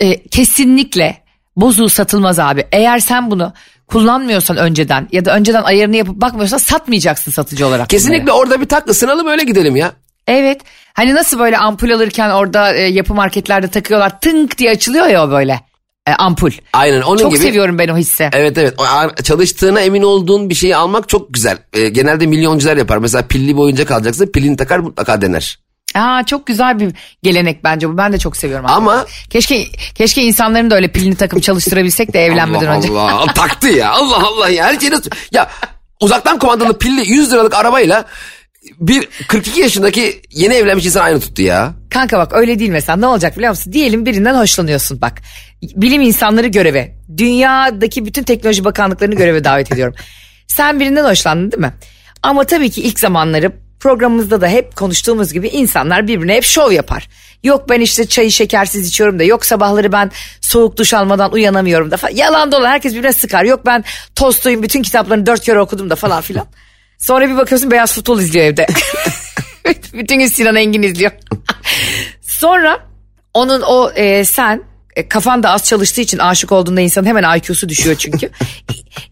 e, 0.00 0.22
kesinlikle 0.28 1.22
bozuğu 1.56 1.88
satılmaz 1.88 2.38
abi. 2.38 2.64
Eğer 2.72 2.98
sen 2.98 3.30
bunu 3.30 3.52
kullanmıyorsan 3.86 4.56
önceden 4.56 5.08
ya 5.12 5.24
da 5.24 5.34
önceden 5.34 5.62
ayarını 5.62 5.96
yapıp 5.96 6.20
bakmıyorsan 6.20 6.58
satmayacaksın 6.58 7.32
satıcı 7.32 7.66
olarak. 7.66 7.88
Kesinlikle 7.88 8.22
bunları. 8.22 8.36
orada 8.36 8.60
bir 8.60 8.68
tak 8.68 8.88
ısınalım 8.90 9.26
öyle 9.26 9.44
gidelim 9.44 9.76
ya. 9.76 9.92
Evet. 10.28 10.60
Hani 10.94 11.14
nasıl 11.14 11.38
böyle 11.38 11.58
ampul 11.58 11.90
alırken 11.90 12.30
orada 12.30 12.74
e, 12.74 12.80
yapı 12.80 13.14
marketlerde 13.14 13.68
takıyorlar 13.68 14.20
tınk 14.20 14.58
diye 14.58 14.70
açılıyor 14.70 15.06
ya 15.06 15.26
o 15.26 15.30
böyle 15.30 15.60
e, 16.08 16.12
ampul. 16.12 16.50
Aynen 16.72 17.02
onun 17.02 17.18
Çok 17.18 17.30
gibi. 17.32 17.42
seviyorum 17.42 17.78
ben 17.78 17.88
o 17.88 17.96
hissi. 17.96 18.30
Evet 18.32 18.58
evet 18.58 18.74
O 18.78 19.22
çalıştığına 19.22 19.80
emin 19.80 20.02
olduğun 20.02 20.50
bir 20.50 20.54
şeyi 20.54 20.76
almak 20.76 21.08
çok 21.08 21.34
güzel. 21.34 21.58
Ee, 21.72 21.88
genelde 21.88 22.26
milyoncular 22.26 22.76
yapar. 22.76 22.98
Mesela 22.98 23.26
pilli 23.26 23.54
bir 23.56 23.60
oyuncak 23.60 23.90
alacaksın 23.90 24.26
pilini 24.26 24.56
takar 24.56 24.78
mutlaka 24.78 25.22
dener. 25.22 25.58
Aa 25.94 26.22
çok 26.26 26.46
güzel 26.46 26.80
bir 26.80 26.92
gelenek 27.22 27.64
bence 27.64 27.88
bu. 27.88 27.96
Ben 27.96 28.12
de 28.12 28.18
çok 28.18 28.36
seviyorum. 28.36 28.66
Ama- 28.68 28.92
hakikaten. 28.96 29.28
keşke 29.30 29.66
keşke 29.94 30.22
insanların 30.22 30.70
da 30.70 30.74
öyle 30.74 30.88
pilini 30.88 31.16
takıp 31.16 31.42
çalıştırabilsek 31.42 32.12
de 32.12 32.24
evlenmeden 32.24 32.66
Allah 32.66 32.76
önce. 32.76 32.92
Allah 32.92 33.32
taktı 33.32 33.68
ya 33.68 33.90
Allah 33.90 34.26
Allah 34.26 34.48
ya 34.48 34.64
her 34.64 34.74
nasıl... 34.74 35.10
Ya 35.32 35.50
uzaktan 36.00 36.38
kumandalı 36.38 36.78
pilli 36.78 37.12
100 37.12 37.32
liralık 37.32 37.54
arabayla 37.54 38.04
bir 38.80 39.08
42 39.28 39.60
yaşındaki 39.60 40.20
yeni 40.30 40.54
evlenmiş 40.54 40.86
insan 40.86 41.04
aynı 41.04 41.20
tuttu 41.20 41.42
ya. 41.42 41.74
Kanka 41.90 42.18
bak 42.18 42.32
öyle 42.32 42.58
değil 42.58 42.70
mesela 42.70 42.96
ne 42.96 43.06
olacak 43.06 43.36
biliyor 43.36 43.50
musun? 43.50 43.72
Diyelim 43.72 44.06
birinden 44.06 44.34
hoşlanıyorsun 44.34 45.00
bak. 45.00 45.22
Bilim 45.62 46.02
insanları 46.02 46.46
göreve. 46.46 46.94
Dünyadaki 47.16 48.06
bütün 48.06 48.22
teknoloji 48.22 48.64
bakanlıklarını 48.64 49.14
göreve 49.14 49.44
davet 49.44 49.72
ediyorum. 49.72 49.94
Sen 50.46 50.80
birinden 50.80 51.04
hoşlandın 51.04 51.52
değil 51.52 51.60
mi? 51.60 51.72
Ama 52.22 52.44
tabii 52.44 52.70
ki 52.70 52.82
ilk 52.82 53.00
zamanları 53.00 53.52
programımızda 53.80 54.40
da 54.40 54.48
hep 54.48 54.76
konuştuğumuz 54.76 55.32
gibi 55.32 55.48
insanlar 55.48 56.08
birbirine 56.08 56.34
hep 56.34 56.44
şov 56.44 56.72
yapar. 56.72 57.08
Yok 57.44 57.68
ben 57.68 57.80
işte 57.80 58.06
çayı 58.06 58.30
şekersiz 58.32 58.88
içiyorum 58.88 59.18
da 59.18 59.24
yok 59.24 59.46
sabahları 59.46 59.92
ben 59.92 60.10
soğuk 60.40 60.76
duş 60.76 60.94
almadan 60.94 61.32
uyanamıyorum 61.32 61.90
da 61.90 61.96
falan. 61.96 62.14
Yalan 62.14 62.52
dolan 62.52 62.70
herkes 62.70 62.92
birbirine 62.92 63.12
sıkar. 63.12 63.44
Yok 63.44 63.66
ben 63.66 63.84
tostuyum 64.14 64.62
bütün 64.62 64.82
kitaplarını 64.82 65.26
dört 65.26 65.40
kere 65.40 65.60
okudum 65.60 65.90
da 65.90 65.96
falan 65.96 66.20
filan. 66.20 66.46
Sonra 66.98 67.28
bir 67.28 67.36
bakıyorsun 67.36 67.70
beyaz 67.70 67.92
futbol 67.92 68.20
izliyor 68.20 68.44
evde. 68.44 68.66
bütün 69.92 70.18
gün 70.18 70.26
Sinan 70.26 70.56
Engin 70.56 70.82
izliyor. 70.82 71.12
Sonra 72.20 72.80
onun 73.34 73.60
o 73.60 73.90
e, 73.90 74.24
sen 74.24 74.62
e, 74.96 75.08
kafan 75.08 75.42
da 75.42 75.50
az 75.50 75.64
çalıştığı 75.64 76.00
için 76.00 76.18
aşık 76.18 76.52
olduğunda 76.52 76.80
insanın 76.80 77.06
hemen 77.06 77.38
IQ'su 77.38 77.68
düşüyor 77.68 77.96
çünkü. 77.96 78.30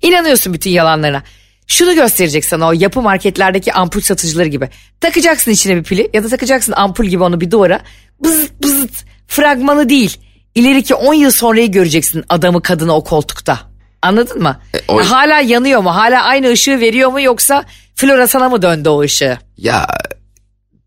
İnanıyorsun 0.02 0.54
bütün 0.54 0.70
yalanlarına. 0.70 1.22
Şunu 1.66 1.94
gösterecek 1.94 2.44
sana 2.44 2.68
o 2.68 2.72
yapı 2.72 3.02
marketlerdeki 3.02 3.72
ampul 3.72 4.00
satıcıları 4.00 4.48
gibi. 4.48 4.68
Takacaksın 5.00 5.50
içine 5.50 5.76
bir 5.76 5.82
pili 5.82 6.10
ya 6.14 6.24
da 6.24 6.28
takacaksın 6.28 6.72
ampul 6.76 7.04
gibi 7.04 7.22
onu 7.22 7.40
bir 7.40 7.50
duvara. 7.50 7.80
Bızıt 8.20 8.62
bızıt 8.62 9.04
fragmanı 9.26 9.88
değil. 9.88 10.16
İleriki 10.54 10.94
10 10.94 11.14
yıl 11.14 11.30
sonrayı 11.30 11.72
göreceksin 11.72 12.24
adamı 12.28 12.62
kadını 12.62 12.94
o 12.94 13.04
koltukta. 13.04 13.75
Anladın 14.06 14.42
mı? 14.42 14.60
o- 14.88 15.02
Hala 15.02 15.40
yanıyor 15.40 15.80
mu? 15.80 15.94
Hala 15.94 16.22
aynı 16.22 16.50
ışığı 16.50 16.80
veriyor 16.80 17.10
mu 17.10 17.20
yoksa 17.20 17.64
floresana 17.94 18.48
mı 18.48 18.62
döndü 18.62 18.88
o 18.88 19.00
ışığı? 19.00 19.38
Ya 19.56 19.86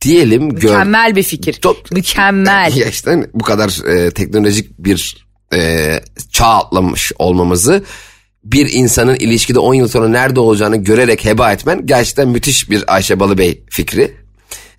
diyelim 0.02 0.50
gör. 0.50 0.70
Mükemmel 0.70 1.16
bir 1.16 1.24
fikir. 1.24 1.54
Çok- 1.54 1.92
Mükemmel. 1.92 2.72
Ya 2.76 2.86
işte 2.88 3.12
hani 3.12 3.26
bu 3.34 3.44
kadar 3.44 3.88
e, 3.96 4.12
teknolojik 4.12 4.80
bir 4.80 5.28
e, 5.54 5.90
çağ 6.32 6.46
atlamış 6.46 7.12
olmamızı 7.20 7.84
bir 8.44 8.70
insanın 8.74 9.16
ilişkide 9.16 9.60
10 9.60 9.74
yıl 9.74 9.88
sonra 9.88 10.08
nerede 10.08 10.40
olacağını 10.40 10.78
görerek 10.78 11.26
heba 11.26 11.52
etmen 11.52 11.86
gerçekten 11.86 12.28
müthiş 12.28 12.70
bir 12.70 12.94
Ayşe 12.94 13.20
Balıbey 13.20 13.64
fikri. 13.70 14.16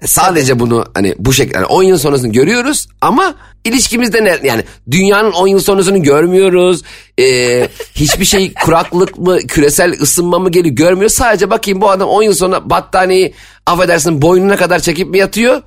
Sadece 0.06 0.58
bunu 0.58 0.84
hani 0.94 1.14
bu 1.18 1.32
şekilde 1.32 1.56
yani 1.56 1.66
10 1.66 1.82
yıl 1.82 1.98
sonrasını 1.98 2.32
görüyoruz 2.32 2.86
ama 3.00 3.34
ilişkimizde 3.64 4.24
ne 4.24 4.38
yani 4.42 4.64
dünyanın 4.90 5.32
10 5.32 5.46
yıl 5.46 5.60
sonrasını 5.60 5.98
görmüyoruz. 5.98 6.82
Ee, 7.18 7.68
hiçbir 7.94 8.24
şey 8.24 8.54
kuraklık 8.54 9.18
mı 9.18 9.38
küresel 9.38 9.92
ısınma 10.02 10.38
mı 10.38 10.50
geliyor 10.50 10.76
görmüyoruz. 10.76 11.16
Sadece 11.16 11.50
bakayım 11.50 11.80
bu 11.80 11.90
adam 11.90 12.08
10 12.08 12.22
yıl 12.22 12.34
sonra 12.34 12.70
battaniyeyi 12.70 13.34
affedersin 13.66 14.22
boynuna 14.22 14.56
kadar 14.56 14.78
çekip 14.78 15.08
mi 15.08 15.18
yatıyor? 15.18 15.62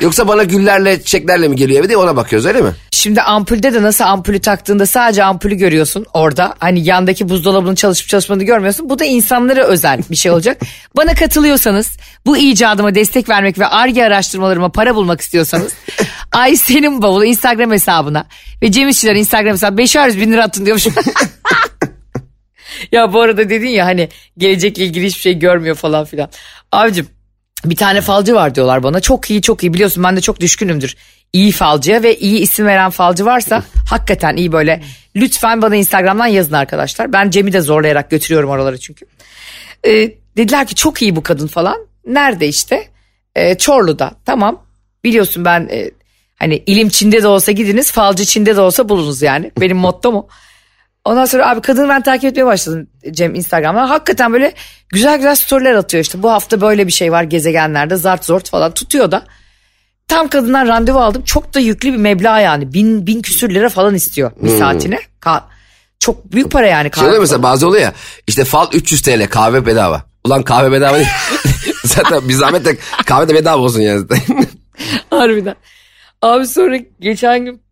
Yoksa 0.00 0.28
bana 0.28 0.44
güllerle 0.44 1.02
çiçeklerle 1.02 1.48
mi 1.48 1.56
geliyor 1.56 1.80
eve 1.80 1.88
diye 1.88 1.98
ona 1.98 2.16
bakıyoruz 2.16 2.46
öyle 2.46 2.60
mi? 2.60 2.70
Şimdi 2.90 3.22
ampulde 3.22 3.74
de 3.74 3.82
nasıl 3.82 4.04
ampulü 4.04 4.40
taktığında 4.40 4.86
sadece 4.86 5.24
ampulü 5.24 5.54
görüyorsun 5.54 6.06
orada. 6.14 6.54
Hani 6.58 6.88
yandaki 6.88 7.28
buzdolabının 7.28 7.74
çalışıp 7.74 8.08
çalışmadığını 8.08 8.44
görmüyorsun. 8.44 8.88
Bu 8.88 8.98
da 8.98 9.04
insanlara 9.04 9.64
özel 9.64 10.00
bir 10.10 10.16
şey 10.16 10.32
olacak. 10.32 10.60
Bana 10.96 11.14
katılıyorsanız 11.14 11.96
bu 12.26 12.36
icadıma 12.36 12.94
destek 12.94 13.28
vermek 13.28 13.58
ve 13.58 13.66
ARGE 13.66 14.04
araştırmalarıma 14.04 14.68
para 14.68 14.94
bulmak 14.94 15.20
istiyorsanız 15.20 15.72
Ay 16.32 16.56
senin 16.56 17.02
bavulu 17.02 17.24
Instagram 17.24 17.70
hesabına 17.70 18.26
ve 18.62 18.72
Cem 18.72 18.88
İşçiler 18.88 19.14
Instagram 19.14 19.52
hesabı 19.52 19.78
500 19.78 20.20
bin 20.20 20.32
lira 20.32 20.44
atın 20.44 20.66
diyormuşum. 20.66 20.94
ya 22.92 23.12
bu 23.12 23.20
arada 23.20 23.50
dedin 23.50 23.68
ya 23.68 23.86
hani 23.86 24.08
gelecekle 24.38 24.84
ilgili 24.84 25.06
hiçbir 25.06 25.20
şey 25.20 25.38
görmüyor 25.38 25.76
falan 25.76 26.04
filan. 26.04 26.28
Abicim 26.72 27.06
bir 27.64 27.76
tane 27.76 28.00
falcı 28.00 28.34
var 28.34 28.54
diyorlar 28.54 28.82
bana. 28.82 29.00
Çok 29.00 29.30
iyi 29.30 29.42
çok 29.42 29.62
iyi 29.62 29.74
biliyorsun 29.74 30.04
ben 30.04 30.16
de 30.16 30.20
çok 30.20 30.40
düşkünümdür. 30.40 30.96
İyi 31.32 31.52
falcıya 31.52 32.02
ve 32.02 32.18
iyi 32.18 32.38
isim 32.38 32.66
veren 32.66 32.90
falcı 32.90 33.24
varsa 33.24 33.62
hakikaten 33.90 34.36
iyi 34.36 34.52
böyle. 34.52 34.82
Lütfen 35.16 35.62
bana 35.62 35.76
Instagram'dan 35.76 36.26
yazın 36.26 36.52
arkadaşlar. 36.52 37.12
Ben 37.12 37.30
Cem'i 37.30 37.52
de 37.52 37.60
zorlayarak 37.60 38.10
götürüyorum 38.10 38.50
oralara 38.50 38.78
çünkü. 38.78 39.06
Ee, 39.86 40.12
dediler 40.36 40.66
ki 40.66 40.74
çok 40.74 41.02
iyi 41.02 41.16
bu 41.16 41.22
kadın 41.22 41.46
falan. 41.46 41.76
Nerede 42.06 42.48
işte? 42.48 42.88
Ee, 43.34 43.58
Çorlu'da. 43.58 44.12
Tamam. 44.26 44.62
Biliyorsun 45.04 45.44
ben 45.44 45.68
e, 45.70 45.90
hani 46.36 46.62
ilim 46.66 46.88
Çin'de 46.88 47.22
de 47.22 47.26
olsa 47.26 47.52
gidiniz, 47.52 47.92
falcı 47.92 48.24
Çin'de 48.24 48.56
de 48.56 48.60
olsa 48.60 48.88
bulunuz 48.88 49.22
yani. 49.22 49.52
Benim 49.60 49.76
mottom 49.76 50.16
o. 50.16 50.28
Ondan 51.04 51.24
sonra 51.24 51.50
abi 51.50 51.60
kadını 51.60 51.88
ben 51.88 52.02
takip 52.02 52.24
etmeye 52.24 52.46
başladım 52.46 52.86
Cem 53.10 53.34
Instagram'dan. 53.34 53.86
Hakikaten 53.86 54.32
böyle 54.32 54.52
güzel 54.88 55.16
güzel 55.16 55.34
storyler 55.34 55.74
atıyor 55.74 56.04
işte. 56.04 56.22
Bu 56.22 56.30
hafta 56.30 56.60
böyle 56.60 56.86
bir 56.86 56.92
şey 56.92 57.12
var 57.12 57.22
gezegenlerde 57.22 57.96
zart 57.96 58.24
zort 58.24 58.50
falan 58.50 58.74
tutuyor 58.74 59.10
da. 59.10 59.22
Tam 60.08 60.28
kadından 60.28 60.68
randevu 60.68 60.98
aldım. 60.98 61.22
Çok 61.22 61.54
da 61.54 61.60
yüklü 61.60 61.92
bir 61.92 61.98
meblağ 61.98 62.40
yani. 62.40 62.72
Bin, 62.72 63.06
bin 63.06 63.22
küsür 63.22 63.54
lira 63.54 63.68
falan 63.68 63.94
istiyor 63.94 64.32
bir 64.42 64.58
saatine. 64.58 64.98
Ka- 65.22 65.42
çok 65.98 66.32
büyük 66.32 66.50
para 66.50 66.66
yani. 66.66 66.90
Kahve 66.90 67.06
oluyor 67.06 67.20
mesela 67.20 67.40
falan. 67.40 67.52
bazı 67.52 67.68
oluyor 67.68 67.82
ya 67.82 67.92
işte 68.26 68.44
fal 68.44 68.68
300 68.72 69.02
TL 69.02 69.28
kahve 69.30 69.66
bedava. 69.66 70.02
Ulan 70.24 70.42
kahve 70.42 70.72
bedava 70.72 70.96
değil. 70.96 71.08
Zaten 71.84 72.28
bir 72.28 72.34
zahmet 72.34 72.64
de 72.64 72.76
kahve 73.06 73.28
de 73.28 73.34
bedava 73.34 73.62
olsun 73.62 73.80
yani. 73.80 74.06
Harbiden. 75.10 75.54
Abi 76.22 76.46
sonra 76.46 76.76
geçen 77.00 77.44
gün 77.44 77.62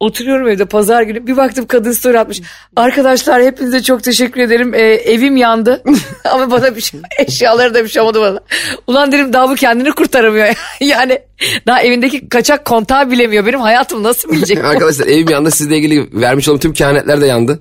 oturuyorum 0.00 0.48
evde 0.48 0.64
pazar 0.64 1.02
günü 1.02 1.26
bir 1.26 1.36
baktım 1.36 1.66
kadın 1.66 1.92
story 1.92 2.18
atmış. 2.18 2.42
Arkadaşlar 2.76 3.42
hepinize 3.42 3.82
çok 3.82 4.02
teşekkür 4.02 4.40
ederim. 4.40 4.74
Ee, 4.74 4.80
evim 4.80 5.36
yandı 5.36 5.82
ama 6.24 6.50
bana 6.50 6.76
bir 6.76 6.80
şey 6.80 7.00
eşyaları 7.18 7.74
da 7.74 7.84
bir 7.84 7.88
şey 7.88 8.02
olmadı 8.02 8.20
bana. 8.20 8.40
Ulan 8.86 9.12
dedim 9.12 9.32
daha 9.32 9.50
bu 9.50 9.54
kendini 9.54 9.92
kurtaramıyor. 9.92 10.54
yani 10.80 11.18
daha 11.66 11.82
evindeki 11.82 12.28
kaçak 12.28 12.64
kontağı 12.64 13.10
bilemiyor. 13.10 13.46
Benim 13.46 13.60
hayatım 13.60 14.02
nasıl 14.02 14.32
bilecek? 14.32 14.58
Arkadaşlar 14.64 15.06
evim 15.06 15.28
yandı 15.28 15.50
sizle 15.50 15.76
ilgili 15.76 16.20
vermiş 16.20 16.48
olduğum 16.48 16.60
tüm 16.60 16.72
kehanetler 16.72 17.20
de 17.20 17.26
yandı. 17.26 17.60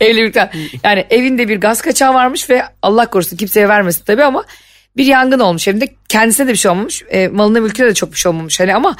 Evlilikten. 0.00 0.50
Yani 0.84 1.06
evinde 1.10 1.48
bir 1.48 1.60
gaz 1.60 1.82
kaçağı 1.82 2.14
varmış 2.14 2.50
ve 2.50 2.62
Allah 2.82 3.06
korusun 3.06 3.36
kimseye 3.36 3.68
vermesin 3.68 4.04
tabii 4.04 4.24
ama 4.24 4.44
bir 4.96 5.06
yangın 5.06 5.38
olmuş 5.38 5.68
evinde. 5.68 5.88
Kendisine 6.08 6.46
de 6.46 6.52
bir 6.52 6.56
şey 6.56 6.70
olmamış. 6.70 7.02
E, 7.08 7.28
malına 7.28 7.60
mülküne 7.60 7.86
de 7.86 7.94
çok 7.94 8.12
bir 8.12 8.16
şey 8.16 8.30
olmamış. 8.30 8.60
Hani 8.60 8.74
ama 8.74 8.96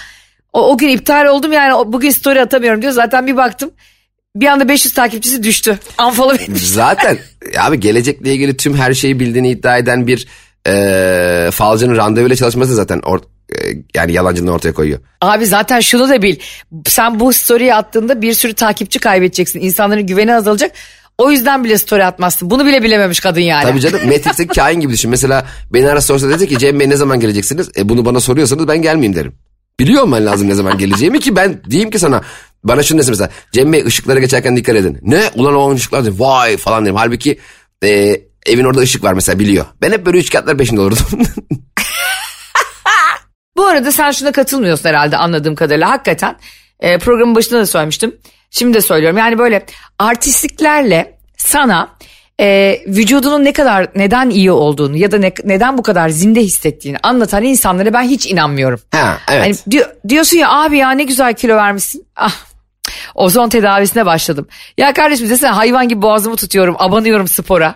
o, 0.54 0.72
o 0.72 0.78
gün 0.78 0.88
iptal 0.88 1.26
oldum 1.26 1.52
yani 1.52 1.92
bugün 1.92 2.10
story 2.10 2.40
atamıyorum 2.40 2.82
diyor. 2.82 2.92
Zaten 2.92 3.26
bir 3.26 3.36
baktım 3.36 3.70
bir 4.36 4.46
anda 4.46 4.68
500 4.68 4.94
takipçisi 4.94 5.42
düştü. 5.42 5.78
Unfollow 6.06 6.42
etmiş. 6.42 6.62
Zaten 6.62 7.18
abi 7.58 7.80
gelecekle 7.80 8.32
ilgili 8.32 8.56
tüm 8.56 8.76
her 8.76 8.94
şeyi 8.94 9.20
bildiğini 9.20 9.50
iddia 9.50 9.78
eden 9.78 10.06
bir 10.06 10.26
e, 10.66 11.50
falcının 11.52 11.96
randevuyla 11.96 12.36
çalışması 12.36 12.74
zaten 12.74 13.00
or, 13.00 13.18
e, 13.18 13.56
yani 13.94 14.12
yalancılığını 14.12 14.52
ortaya 14.52 14.74
koyuyor. 14.74 14.98
Abi 15.20 15.46
zaten 15.46 15.80
şunu 15.80 16.08
da 16.08 16.22
bil. 16.22 16.36
Sen 16.86 17.20
bu 17.20 17.32
story'i 17.32 17.74
attığında 17.74 18.22
bir 18.22 18.34
sürü 18.34 18.54
takipçi 18.54 18.98
kaybedeceksin. 18.98 19.60
İnsanların 19.60 20.06
güveni 20.06 20.34
azalacak. 20.34 20.72
O 21.18 21.30
yüzden 21.30 21.64
bile 21.64 21.78
story 21.78 22.04
atmazsın. 22.04 22.50
Bunu 22.50 22.66
bile 22.66 22.82
bilememiş 22.82 23.20
kadın 23.20 23.40
yani. 23.40 23.62
Tabii 23.62 23.80
canım 23.80 24.00
Matrix'teki 24.06 24.48
kain 24.54 24.80
gibi 24.80 24.92
düşün. 24.92 25.10
Mesela 25.10 25.46
beni 25.72 25.88
ara 25.88 26.00
sorsa 26.00 26.28
dedi 26.28 26.48
ki 26.48 26.58
Cem 26.58 26.80
Bey 26.80 26.90
ne 26.90 26.96
zaman 26.96 27.20
geleceksiniz? 27.20 27.70
E 27.78 27.88
bunu 27.88 28.04
bana 28.04 28.20
soruyorsanız 28.20 28.68
ben 28.68 28.82
gelmeyeyim 28.82 29.16
derim. 29.16 29.32
Biliyor 29.80 30.02
olman 30.02 30.26
lazım 30.26 30.48
ne 30.48 30.54
zaman 30.54 30.78
geleceğimi 30.78 31.20
ki 31.20 31.36
ben 31.36 31.64
diyeyim 31.70 31.90
ki 31.90 31.98
sana 31.98 32.22
bana 32.64 32.82
şunu 32.82 32.98
desin 32.98 33.10
mesela 33.10 33.30
Cem 33.52 33.72
Bey 33.72 33.84
ışıklara 33.84 34.20
geçerken 34.20 34.56
dikkat 34.56 34.76
edin. 34.76 34.98
Ne? 35.02 35.30
Ulan 35.34 35.54
o 35.54 35.74
ışıklar. 35.74 36.04
Vay 36.18 36.56
falan 36.56 36.84
derim. 36.84 36.96
Halbuki 36.96 37.38
e, 37.84 38.20
evin 38.46 38.64
orada 38.64 38.80
ışık 38.80 39.04
var 39.04 39.12
mesela 39.12 39.38
biliyor. 39.38 39.66
Ben 39.82 39.92
hep 39.92 40.06
böyle 40.06 40.18
üç 40.18 40.30
kağıtlar 40.30 40.58
peşinde 40.58 40.80
olurdum. 40.80 41.06
Bu 43.56 43.66
arada 43.66 43.92
sen 43.92 44.10
şuna 44.10 44.32
katılmıyorsun 44.32 44.88
herhalde 44.88 45.16
anladığım 45.16 45.54
kadarıyla. 45.54 45.90
Hakikaten 45.90 46.36
e, 46.80 46.98
programın 46.98 47.34
başında 47.34 47.60
da 47.60 47.66
söylemiştim. 47.66 48.16
Şimdi 48.50 48.74
de 48.74 48.80
söylüyorum. 48.80 49.18
Yani 49.18 49.38
böyle 49.38 49.66
artistliklerle 49.98 51.18
sana 51.36 51.96
e, 52.40 52.80
vücudunun 52.86 53.44
ne 53.44 53.52
kadar 53.52 53.88
neden 53.94 54.30
iyi 54.30 54.52
olduğunu 54.52 54.96
ya 54.96 55.10
da 55.12 55.18
ne- 55.18 55.32
neden 55.44 55.78
bu 55.78 55.82
kadar 55.82 56.08
zinde 56.08 56.40
hissettiğini 56.40 56.98
anlatan 57.02 57.42
insanlara 57.42 57.92
ben 57.92 58.02
hiç 58.02 58.26
inanmıyorum. 58.26 58.80
ha 58.94 59.18
evet. 59.30 59.42
Hani 59.44 59.72
diyor, 59.72 59.86
diyorsun 60.08 60.36
ya 60.38 60.50
abi 60.50 60.78
ya 60.78 60.90
ne 60.90 61.04
güzel 61.04 61.34
kilo 61.34 61.56
vermişsin. 61.56 62.06
Ah 62.16 62.34
ozon 63.14 63.48
tedavisine 63.48 64.06
başladım. 64.06 64.46
Ya 64.78 64.92
kardeşim 64.92 65.30
desene 65.30 65.50
hayvan 65.50 65.88
gibi 65.88 66.02
boğazımı 66.02 66.36
tutuyorum 66.36 66.74
abanıyorum 66.78 67.28
spora. 67.28 67.74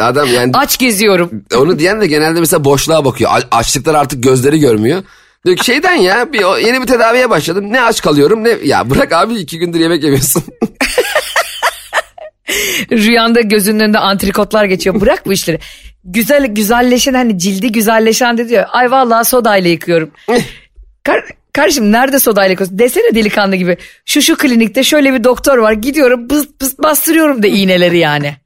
Adam 0.00 0.28
yani 0.34 0.50
Aç 0.54 0.78
geziyorum. 0.78 1.30
onu 1.56 1.78
diyen 1.78 2.00
de 2.00 2.06
genelde 2.06 2.40
mesela 2.40 2.64
boşluğa 2.64 3.04
bakıyor. 3.04 3.30
A- 3.30 3.56
Açlıktan 3.56 3.94
artık 3.94 4.22
gözleri 4.22 4.58
görmüyor. 4.60 5.02
Diyor 5.46 5.56
ki 5.56 5.64
şeyden 5.64 5.94
ya 5.94 6.32
bir, 6.32 6.62
yeni 6.66 6.80
bir 6.82 6.86
tedaviye 6.86 7.30
başladım. 7.30 7.72
Ne 7.72 7.80
aç 7.82 8.02
kalıyorum 8.02 8.44
ne 8.44 8.50
ya 8.64 8.90
bırak 8.90 9.12
abi 9.12 9.34
iki 9.34 9.58
gündür 9.58 9.80
yemek 9.80 10.02
yemiyorsun. 10.02 10.42
Rüyanda 12.90 13.40
gözünün 13.40 13.80
önünde 13.80 13.98
antrikotlar 13.98 14.64
geçiyor. 14.64 15.00
Bırak 15.00 15.26
bu 15.26 15.32
işleri. 15.32 15.58
Güzel 16.04 16.46
güzelleşen 16.46 17.14
hani 17.14 17.38
cildi 17.38 17.72
güzelleşen 17.72 18.38
de 18.38 18.48
diyor. 18.48 18.64
Ay 18.68 18.90
vallahi 18.90 19.24
sodayla 19.24 19.70
yıkıyorum. 19.70 20.10
Kar, 21.04 21.24
kardeşim 21.52 21.92
nerede 21.92 22.18
sodayla 22.18 22.50
yıkıyorsun? 22.50 22.78
Desene 22.78 23.14
delikanlı 23.14 23.56
gibi. 23.56 23.76
Şu 24.04 24.22
şu 24.22 24.36
klinikte 24.36 24.84
şöyle 24.84 25.14
bir 25.14 25.24
doktor 25.24 25.58
var. 25.58 25.72
Gidiyorum 25.72 26.30
bız 26.30 26.60
bız 26.60 26.78
bastırıyorum 26.78 27.42
da 27.42 27.46
iğneleri 27.46 27.98
yani. 27.98 28.36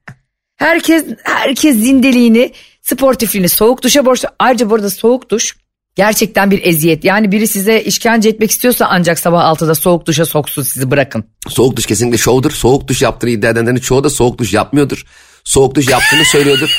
Herkes 0.56 1.04
herkes 1.24 1.76
zindeliğini, 1.76 2.52
sportifliğini 2.82 3.48
soğuk 3.48 3.82
duşa 3.82 4.06
borçlu. 4.06 4.28
Ayrıca 4.38 4.70
burada 4.70 4.90
soğuk 4.90 5.30
duş 5.30 5.56
gerçekten 6.04 6.50
bir 6.50 6.60
eziyet. 6.66 7.04
Yani 7.04 7.32
biri 7.32 7.46
size 7.48 7.80
işkence 7.80 8.28
etmek 8.28 8.50
istiyorsa 8.50 8.86
ancak 8.90 9.18
sabah 9.18 9.42
6'da 9.44 9.74
soğuk 9.74 10.06
duşa 10.06 10.26
soksun 10.26 10.62
sizi 10.62 10.90
bırakın. 10.90 11.24
Soğuk 11.48 11.76
duş 11.76 11.86
kesinlikle 11.86 12.18
şovdur. 12.18 12.50
Soğuk 12.50 12.88
duş 12.88 13.02
yaptığını 13.02 13.30
iddia 13.30 13.50
edenlerin 13.50 13.76
çoğu 13.76 14.04
da 14.04 14.10
soğuk 14.10 14.38
duş 14.38 14.52
yapmıyordur. 14.52 15.04
Soğuk 15.44 15.74
duş 15.74 15.88
yaptığını 15.88 16.24
söylüyordur. 16.32 16.70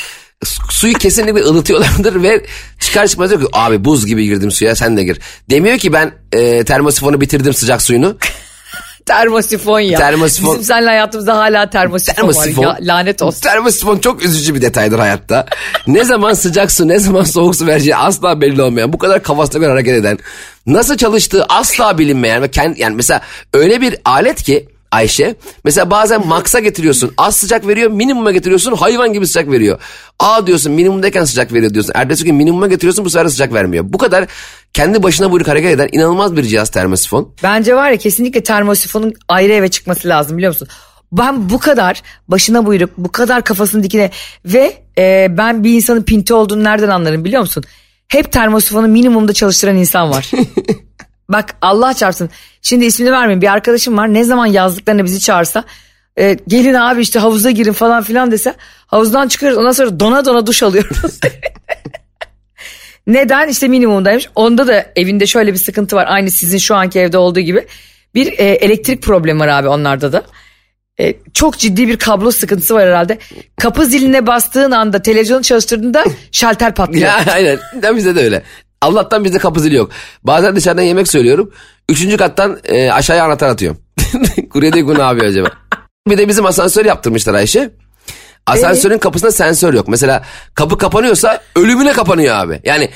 Su- 0.44 0.62
Suyu 0.70 0.94
kesinlikle 0.94 1.40
ılıtıyorlardır 1.40 2.22
ve 2.22 2.46
çıkar 2.80 3.06
çıkmaz 3.06 3.30
diyor 3.30 3.40
ki 3.40 3.48
abi 3.52 3.84
buz 3.84 4.06
gibi 4.06 4.24
girdim 4.24 4.50
suya 4.50 4.76
sen 4.76 4.96
de 4.96 5.04
gir. 5.04 5.18
Demiyor 5.50 5.78
ki 5.78 5.92
ben 5.92 6.12
e, 6.32 6.64
termosifonu 6.64 7.20
bitirdim 7.20 7.54
sıcak 7.54 7.82
suyunu. 7.82 8.16
Termosifon 9.06 9.80
ya. 9.80 9.98
Termosifon. 9.98 10.52
Bizim 10.52 10.64
seninle 10.64 10.86
hayatımızda 10.86 11.36
hala 11.36 11.70
termosifon, 11.70 12.14
Termosifon. 12.14 12.64
var 12.64 12.78
ya. 12.80 12.94
Lanet 12.94 13.22
olsun. 13.22 13.40
Termosifon 13.40 13.98
çok 13.98 14.24
üzücü 14.24 14.54
bir 14.54 14.62
detaydır 14.62 14.98
hayatta. 14.98 15.46
ne 15.86 16.04
zaman 16.04 16.32
sıcak 16.32 16.72
su 16.72 16.88
ne 16.88 16.98
zaman 16.98 17.22
soğuk 17.24 17.56
su 17.56 17.66
vereceği 17.66 17.96
asla 17.96 18.40
belli 18.40 18.62
olmayan 18.62 18.92
bu 18.92 18.98
kadar 18.98 19.22
kafasına 19.22 19.60
göre 19.60 19.70
hareket 19.70 19.94
eden 19.94 20.18
nasıl 20.66 20.96
çalıştığı 20.96 21.44
asla 21.48 21.98
bilinmeyen 21.98 22.42
ve 22.42 22.50
kendi, 22.50 22.80
yani 22.80 22.96
mesela 22.96 23.20
öyle 23.52 23.80
bir 23.80 23.96
alet 24.04 24.42
ki 24.42 24.68
Ayşe 24.92 25.34
mesela 25.64 25.90
bazen 25.90 26.26
maksa 26.26 26.60
getiriyorsun 26.60 27.12
az 27.18 27.36
sıcak 27.36 27.66
veriyor 27.66 27.90
minimuma 27.90 28.32
getiriyorsun 28.32 28.72
hayvan 28.72 29.12
gibi 29.12 29.26
sıcak 29.26 29.50
veriyor. 29.50 29.80
Aa 30.18 30.46
diyorsun 30.46 30.72
minimumdayken 30.72 31.24
sıcak 31.24 31.52
veriyor 31.52 31.74
diyorsun. 31.74 31.92
Ertesi 31.96 32.24
gün 32.24 32.34
minimuma 32.34 32.66
getiriyorsun 32.66 33.04
bu 33.04 33.10
sefer 33.10 33.28
sıcak 33.28 33.52
vermiyor. 33.52 33.84
Bu 33.88 33.98
kadar 33.98 34.26
kendi 34.72 35.02
başına 35.02 35.32
buyruk 35.32 35.48
hareket 35.48 35.70
eden 35.70 35.88
inanılmaz 35.92 36.36
bir 36.36 36.42
cihaz 36.42 36.70
termosifon. 36.70 37.34
Bence 37.42 37.76
var 37.76 37.90
ya 37.90 37.96
kesinlikle 37.96 38.42
termosifonun 38.42 39.14
ayrı 39.28 39.52
eve 39.52 39.68
çıkması 39.68 40.08
lazım 40.08 40.36
biliyor 40.36 40.52
musun? 40.52 40.68
Ben 41.12 41.50
bu 41.50 41.58
kadar 41.58 42.02
başına 42.28 42.66
buyruk, 42.66 42.90
bu 42.98 43.12
kadar 43.12 43.44
kafasının 43.44 43.82
dikine 43.82 44.10
ve 44.44 44.76
e, 44.98 45.26
ben 45.30 45.64
bir 45.64 45.74
insanın 45.74 46.02
pinti 46.02 46.34
olduğunu 46.34 46.64
nereden 46.64 46.88
anlarım 46.88 47.24
biliyor 47.24 47.42
musun? 47.42 47.64
Hep 48.08 48.32
termosifonu 48.32 48.88
minimumda 48.88 49.32
çalıştıran 49.32 49.76
insan 49.76 50.10
var. 50.10 50.30
Bak 51.32 51.54
Allah 51.62 51.94
çarpsın. 51.94 52.30
Şimdi 52.62 52.84
ismini 52.84 53.12
vermeyeyim. 53.12 53.42
Bir 53.42 53.52
arkadaşım 53.52 53.98
var. 53.98 54.14
Ne 54.14 54.24
zaman 54.24 54.46
yazdıklarına 54.46 55.04
bizi 55.04 55.20
çağırsa 55.20 55.64
e, 56.18 56.36
gelin 56.48 56.74
abi 56.74 57.00
işte 57.00 57.18
havuza 57.18 57.50
girin 57.50 57.72
falan 57.72 58.02
filan 58.02 58.30
dese 58.30 58.54
havuzdan 58.86 59.28
çıkıyoruz. 59.28 59.58
Ondan 59.58 59.72
sonra 59.72 60.00
dona 60.00 60.24
dona 60.24 60.46
duş 60.46 60.62
alıyoruz. 60.62 61.20
Neden? 63.06 63.48
İşte 63.48 63.68
minimumdaymış. 63.68 64.28
Onda 64.34 64.66
da 64.66 64.86
evinde 64.96 65.26
şöyle 65.26 65.52
bir 65.52 65.58
sıkıntı 65.58 65.96
var. 65.96 66.06
Aynı 66.08 66.30
sizin 66.30 66.58
şu 66.58 66.74
anki 66.74 67.00
evde 67.00 67.18
olduğu 67.18 67.40
gibi. 67.40 67.66
Bir 68.14 68.26
e, 68.38 68.44
elektrik 68.44 69.02
problemi 69.02 69.40
var 69.40 69.48
abi 69.48 69.68
onlarda 69.68 70.12
da. 70.12 70.22
E, 71.00 71.14
çok 71.34 71.58
ciddi 71.58 71.88
bir 71.88 71.96
kablo 71.96 72.30
sıkıntısı 72.30 72.74
var 72.74 72.88
herhalde. 72.88 73.18
Kapı 73.56 73.86
ziline 73.86 74.26
bastığın 74.26 74.70
anda 74.70 75.02
televizyonu 75.02 75.42
çalıştırdığında 75.42 76.04
şalter 76.32 76.74
patlıyor. 76.74 77.08
Ya 77.26 77.32
aynen. 77.32 77.58
Bizde 77.96 78.16
de 78.16 78.20
öyle. 78.20 78.42
Allah'tan 78.82 79.24
bizde 79.24 79.38
kapı 79.38 79.60
zili 79.60 79.74
yok. 79.74 79.90
Bazen 80.24 80.56
dışarıdan 80.56 80.82
yemek 80.82 81.08
söylüyorum. 81.08 81.50
Üçüncü 81.88 82.16
kattan 82.16 82.58
e, 82.64 82.92
aşağıya 82.92 83.24
anahtar 83.24 83.48
atıyorum. 83.48 83.78
Kurye 84.50 84.72
diyor 84.72 84.98
ne 84.98 85.02
yapıyor 85.02 85.26
acaba? 85.26 85.50
Bir 86.08 86.18
de 86.18 86.28
bizim 86.28 86.46
asansör 86.46 86.84
yaptırmışlar 86.84 87.34
Ayşe. 87.34 87.70
Asansörün 88.46 88.98
kapısında 88.98 89.32
sensör 89.32 89.74
yok. 89.74 89.88
Mesela 89.88 90.22
kapı 90.54 90.78
kapanıyorsa 90.78 91.42
ölümüne 91.56 91.92
kapanıyor 91.92 92.36
abi. 92.36 92.60
Yani 92.64 92.90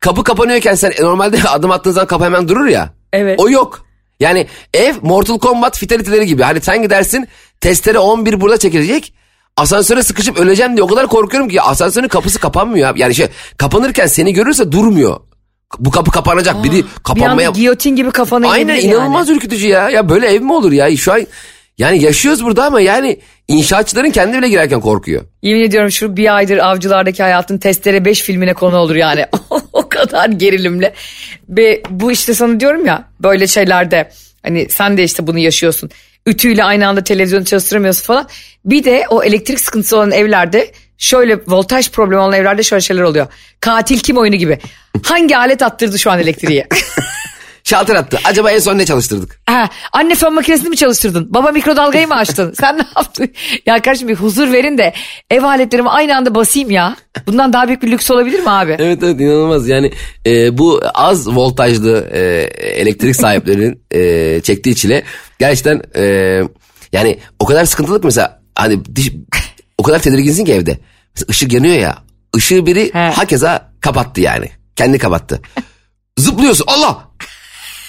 kapı 0.00 0.24
kapanıyorken 0.24 0.74
sen 0.74 0.92
normalde 1.00 1.38
adım 1.48 1.70
attığın 1.70 1.90
zaman 1.90 2.06
kapı 2.06 2.24
hemen 2.24 2.48
durur 2.48 2.66
ya. 2.66 2.90
Evet. 3.12 3.40
O 3.40 3.50
yok. 3.50 3.86
Yani 4.20 4.46
ev 4.74 4.94
Mortal 5.02 5.38
Kombat 5.38 5.78
fatality'leri 5.78 6.26
gibi. 6.26 6.42
Hani 6.42 6.60
sen 6.60 6.82
gidersin 6.82 7.28
testere 7.60 7.98
11 7.98 8.40
burada 8.40 8.58
çekilecek. 8.58 9.12
Asansöre 9.56 10.02
sıkışıp 10.02 10.38
öleceğim 10.38 10.76
diye 10.76 10.82
o 10.82 10.86
kadar 10.86 11.06
korkuyorum 11.06 11.48
ki 11.48 11.62
asansörün 11.62 12.08
kapısı 12.08 12.38
kapanmıyor 12.38 12.88
abi. 12.88 13.00
Yani 13.00 13.14
şey 13.14 13.26
kapanırken 13.56 14.06
seni 14.06 14.32
görürse 14.32 14.72
durmuyor. 14.72 15.20
Bu 15.78 15.90
kapı 15.90 16.10
kapanacak 16.10 16.64
biri 16.64 16.72
Bir 16.72 16.82
anda 16.82 17.02
kapanmaya... 17.04 17.50
giyotin 17.50 17.96
gibi 17.96 18.10
kafana 18.10 18.48
Aynen 18.48 18.74
yani. 18.74 18.84
inanılmaz 18.84 19.30
ürkütücü 19.30 19.66
ya. 19.66 19.90
Ya 19.90 20.08
böyle 20.08 20.26
ev 20.26 20.40
mi 20.42 20.52
olur 20.52 20.72
ya? 20.72 20.96
Şu 20.96 21.12
an 21.12 21.26
yani 21.78 22.02
yaşıyoruz 22.02 22.44
burada 22.44 22.64
ama 22.64 22.80
yani 22.80 23.18
inşaatçıların 23.48 24.10
kendi 24.10 24.38
bile 24.38 24.48
girerken 24.48 24.80
korkuyor. 24.80 25.22
Yemin 25.42 25.62
ediyorum 25.62 25.90
şu 25.90 26.16
bir 26.16 26.36
aydır 26.36 26.58
avcılardaki 26.58 27.22
hayatın 27.22 27.58
testere 27.58 28.04
5 28.04 28.22
filmine 28.22 28.54
konu 28.54 28.76
olur 28.76 28.96
yani. 28.96 29.26
o 29.72 29.88
kadar 29.88 30.28
gerilimli. 30.28 30.92
Ve 31.48 31.82
bu 31.90 32.12
işte 32.12 32.34
sana 32.34 32.60
diyorum 32.60 32.86
ya 32.86 33.04
böyle 33.20 33.46
şeylerde 33.46 34.10
hani 34.42 34.66
sen 34.70 34.96
de 34.96 35.04
işte 35.04 35.26
bunu 35.26 35.38
yaşıyorsun. 35.38 35.90
Ütüyle 36.26 36.64
aynı 36.64 36.88
anda 36.88 37.04
televizyonu 37.04 37.44
çalıştıramıyorsun 37.44 38.04
falan. 38.04 38.28
Bir 38.64 38.84
de 38.84 39.06
o 39.10 39.22
elektrik 39.22 39.60
sıkıntısı 39.60 39.96
olan 39.96 40.10
evlerde 40.10 40.72
şöyle 40.98 41.38
voltaj 41.46 41.90
problemi 41.90 42.20
olan 42.20 42.32
evlerde 42.32 42.62
şöyle 42.62 42.80
şeyler 42.80 43.02
oluyor. 43.02 43.26
Katil 43.60 43.98
kim 43.98 44.16
oyunu 44.16 44.36
gibi. 44.36 44.58
Hangi 45.02 45.36
alet 45.36 45.62
attırdı 45.62 45.98
şu 45.98 46.10
an 46.10 46.18
elektriği? 46.18 46.66
Şalter 47.66 47.94
attı. 47.94 48.18
Acaba 48.24 48.50
en 48.50 48.58
son 48.58 48.78
ne 48.78 48.86
çalıştırdık? 48.86 49.40
Ha, 49.46 49.68
anne 49.92 50.14
fön 50.14 50.34
makinesini 50.34 50.68
mi 50.68 50.76
çalıştırdın? 50.76 51.34
Baba 51.34 51.50
mikrodalgayı 51.50 52.08
mı 52.08 52.14
açtın? 52.14 52.54
Sen 52.60 52.78
ne 52.78 52.84
yaptın? 52.96 53.28
Ya 53.66 53.82
kardeşim 53.82 54.08
bir 54.08 54.14
huzur 54.14 54.52
verin 54.52 54.78
de 54.78 54.92
ev 55.30 55.42
aletlerimi 55.42 55.90
aynı 55.90 56.16
anda 56.16 56.34
basayım 56.34 56.70
ya. 56.70 56.96
Bundan 57.26 57.52
daha 57.52 57.68
büyük 57.68 57.82
bir 57.82 57.90
lüks 57.90 58.10
olabilir 58.10 58.40
mi 58.40 58.50
abi? 58.50 58.76
Evet 58.78 59.02
evet 59.02 59.20
inanılmaz 59.20 59.68
yani 59.68 59.92
e, 60.26 60.58
bu 60.58 60.82
az 60.94 61.28
voltajlı 61.28 62.08
e, 62.12 62.20
elektrik 62.60 63.16
sahiplerinin 63.16 63.82
e, 63.90 64.40
çektiği 64.40 64.76
çile 64.76 65.02
gerçekten 65.38 65.82
e, 65.96 66.02
yani 66.92 67.18
o 67.38 67.44
kadar 67.44 67.64
sıkıntılı 67.64 68.00
ki 68.00 68.04
mesela 68.04 68.42
hani 68.54 68.96
diş, 68.96 69.12
o 69.78 69.82
kadar 69.82 69.98
tedirginsin 69.98 70.44
ki 70.44 70.52
evde. 70.52 70.78
Mesela 71.14 71.26
ışık 71.30 71.52
yanıyor 71.52 71.76
ya 71.76 71.98
ışığı 72.36 72.66
biri 72.66 72.84
He. 72.94 72.98
herkese 72.98 73.62
kapattı 73.80 74.20
yani 74.20 74.50
kendi 74.76 74.98
kapattı. 74.98 75.40
Zıplıyorsun 76.18 76.64
Allah 76.68 77.06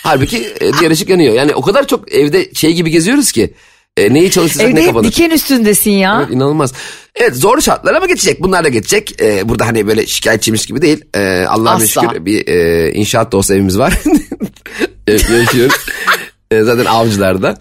Halbuki 0.08 0.38
e, 0.62 0.74
diğer 0.80 0.92
ışık 0.92 1.10
yanıyor. 1.10 1.34
Yani 1.34 1.56
o 1.56 1.62
kadar 1.62 1.88
çok 1.88 2.14
evde 2.14 2.54
şey 2.54 2.74
gibi 2.74 2.92
geziyoruz 2.92 3.32
ki. 3.32 3.54
E, 3.98 4.14
neyi 4.14 4.32
çalıştırsak 4.32 4.74
ne 4.74 4.80
Evde 4.80 4.86
kapanır. 4.88 5.08
diken 5.08 5.30
üstündesin 5.30 5.92
ya. 5.92 6.18
Evet, 6.24 6.36
inanılmaz. 6.36 6.74
Evet 7.16 7.36
zor 7.36 7.62
şartlar 7.62 7.94
ama 7.94 8.06
geçecek. 8.06 8.42
Bunlar 8.44 8.64
da 8.64 8.70
geçecek. 8.70 9.22
Ee, 9.22 9.50
burada 9.50 9.68
hani 9.68 9.88
böyle 9.88 10.08
şikayetçiymiş 10.08 10.66
gibi 10.66 10.82
değil. 10.82 11.06
Ee, 11.16 11.46
Allah'a 11.50 11.76
Asla. 11.76 12.02
şükür 12.02 12.26
bir 12.26 12.48
e, 12.48 12.92
inşaat 12.94 13.32
da 13.32 13.38
olsa 13.38 13.54
evimiz 13.56 13.80
var. 13.80 13.94
Evet, 15.08 15.30
Yaşıyoruz. 15.30 15.76
Ee, 16.52 16.62
zaten 16.64 16.86
avcılarda. 16.86 17.58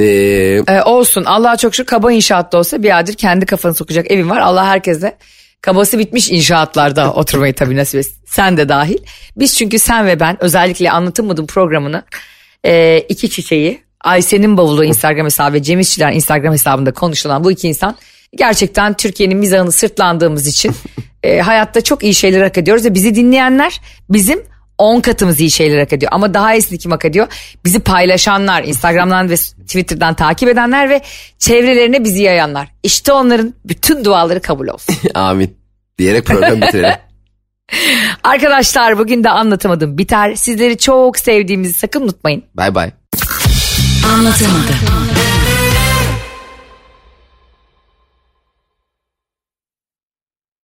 Ee, 0.00 0.04
Ee, 0.68 0.82
olsun 0.84 1.24
Allah'a 1.24 1.56
çok 1.56 1.74
şükür 1.74 1.86
kaba 1.86 2.12
inşaatta 2.12 2.58
olsa 2.58 2.82
bir 2.82 2.98
adir 2.98 3.14
kendi 3.14 3.46
kafanı 3.46 3.74
sokacak 3.74 4.10
evin 4.10 4.30
var. 4.30 4.38
Allah 4.40 4.66
herkese 4.66 5.16
kabası 5.60 5.98
bitmiş 5.98 6.30
inşaatlarda 6.30 7.12
oturmayı 7.12 7.54
tabii 7.54 7.76
nasip 7.76 8.00
etsin. 8.00 8.16
Sen 8.26 8.56
de 8.56 8.68
dahil. 8.68 8.98
Biz 9.36 9.56
çünkü 9.56 9.78
sen 9.78 10.06
ve 10.06 10.20
ben 10.20 10.42
özellikle 10.42 10.90
anlatılmadığım 10.90 11.46
programını 11.46 12.02
e, 12.64 12.98
iki 13.08 13.30
çiçeği 13.30 13.80
Ayşe'nin 14.00 14.56
bavulu 14.56 14.84
Instagram 14.84 15.26
hesabı 15.26 15.52
ve 15.52 15.62
Cem 15.62 15.80
İşçiler 15.80 16.12
Instagram 16.12 16.52
hesabında 16.52 16.92
konuşulan 16.92 17.44
bu 17.44 17.52
iki 17.52 17.68
insan 17.68 17.96
gerçekten 18.36 18.94
Türkiye'nin 18.94 19.38
mizahını 19.38 19.72
sırtlandığımız 19.72 20.46
için 20.46 20.72
e, 21.22 21.40
hayatta 21.40 21.80
çok 21.80 22.02
iyi 22.02 22.14
şeyler 22.14 22.42
hak 22.42 22.58
ediyoruz 22.58 22.84
ve 22.84 22.94
bizi 22.94 23.14
dinleyenler 23.14 23.80
bizim 24.10 24.42
10 24.78 25.00
katımız 25.00 25.40
iyi 25.40 25.50
şeyler 25.50 25.78
hak 25.78 25.92
ediyor. 25.92 26.12
Ama 26.14 26.34
daha 26.34 26.54
iyisini 26.54 26.78
kim 26.78 26.90
hak 26.90 27.04
ediyor? 27.04 27.26
Bizi 27.64 27.80
paylaşanlar, 27.80 28.64
Instagram'dan 28.64 29.30
ve 29.30 29.36
Twitter'dan 29.36 30.14
takip 30.14 30.48
edenler 30.48 30.90
ve 30.90 31.02
çevrelerine 31.38 32.04
bizi 32.04 32.22
yayanlar. 32.22 32.68
İşte 32.82 33.12
onların 33.12 33.54
bütün 33.64 34.04
duaları 34.04 34.40
kabul 34.40 34.68
olsun. 34.68 34.96
amin. 35.14 35.56
Diyerek 35.98 36.26
program 36.26 36.62
bitirelim. 36.62 36.98
Arkadaşlar 38.24 38.98
bugün 38.98 39.24
de 39.24 39.30
anlatamadım 39.30 39.98
biter. 39.98 40.34
Sizleri 40.34 40.78
çok 40.78 41.18
sevdiğimizi 41.18 41.74
sakın 41.74 42.00
unutmayın. 42.00 42.42
Bay 42.54 42.74
bay. 42.74 42.90
Anlatamadım. 44.14 45.05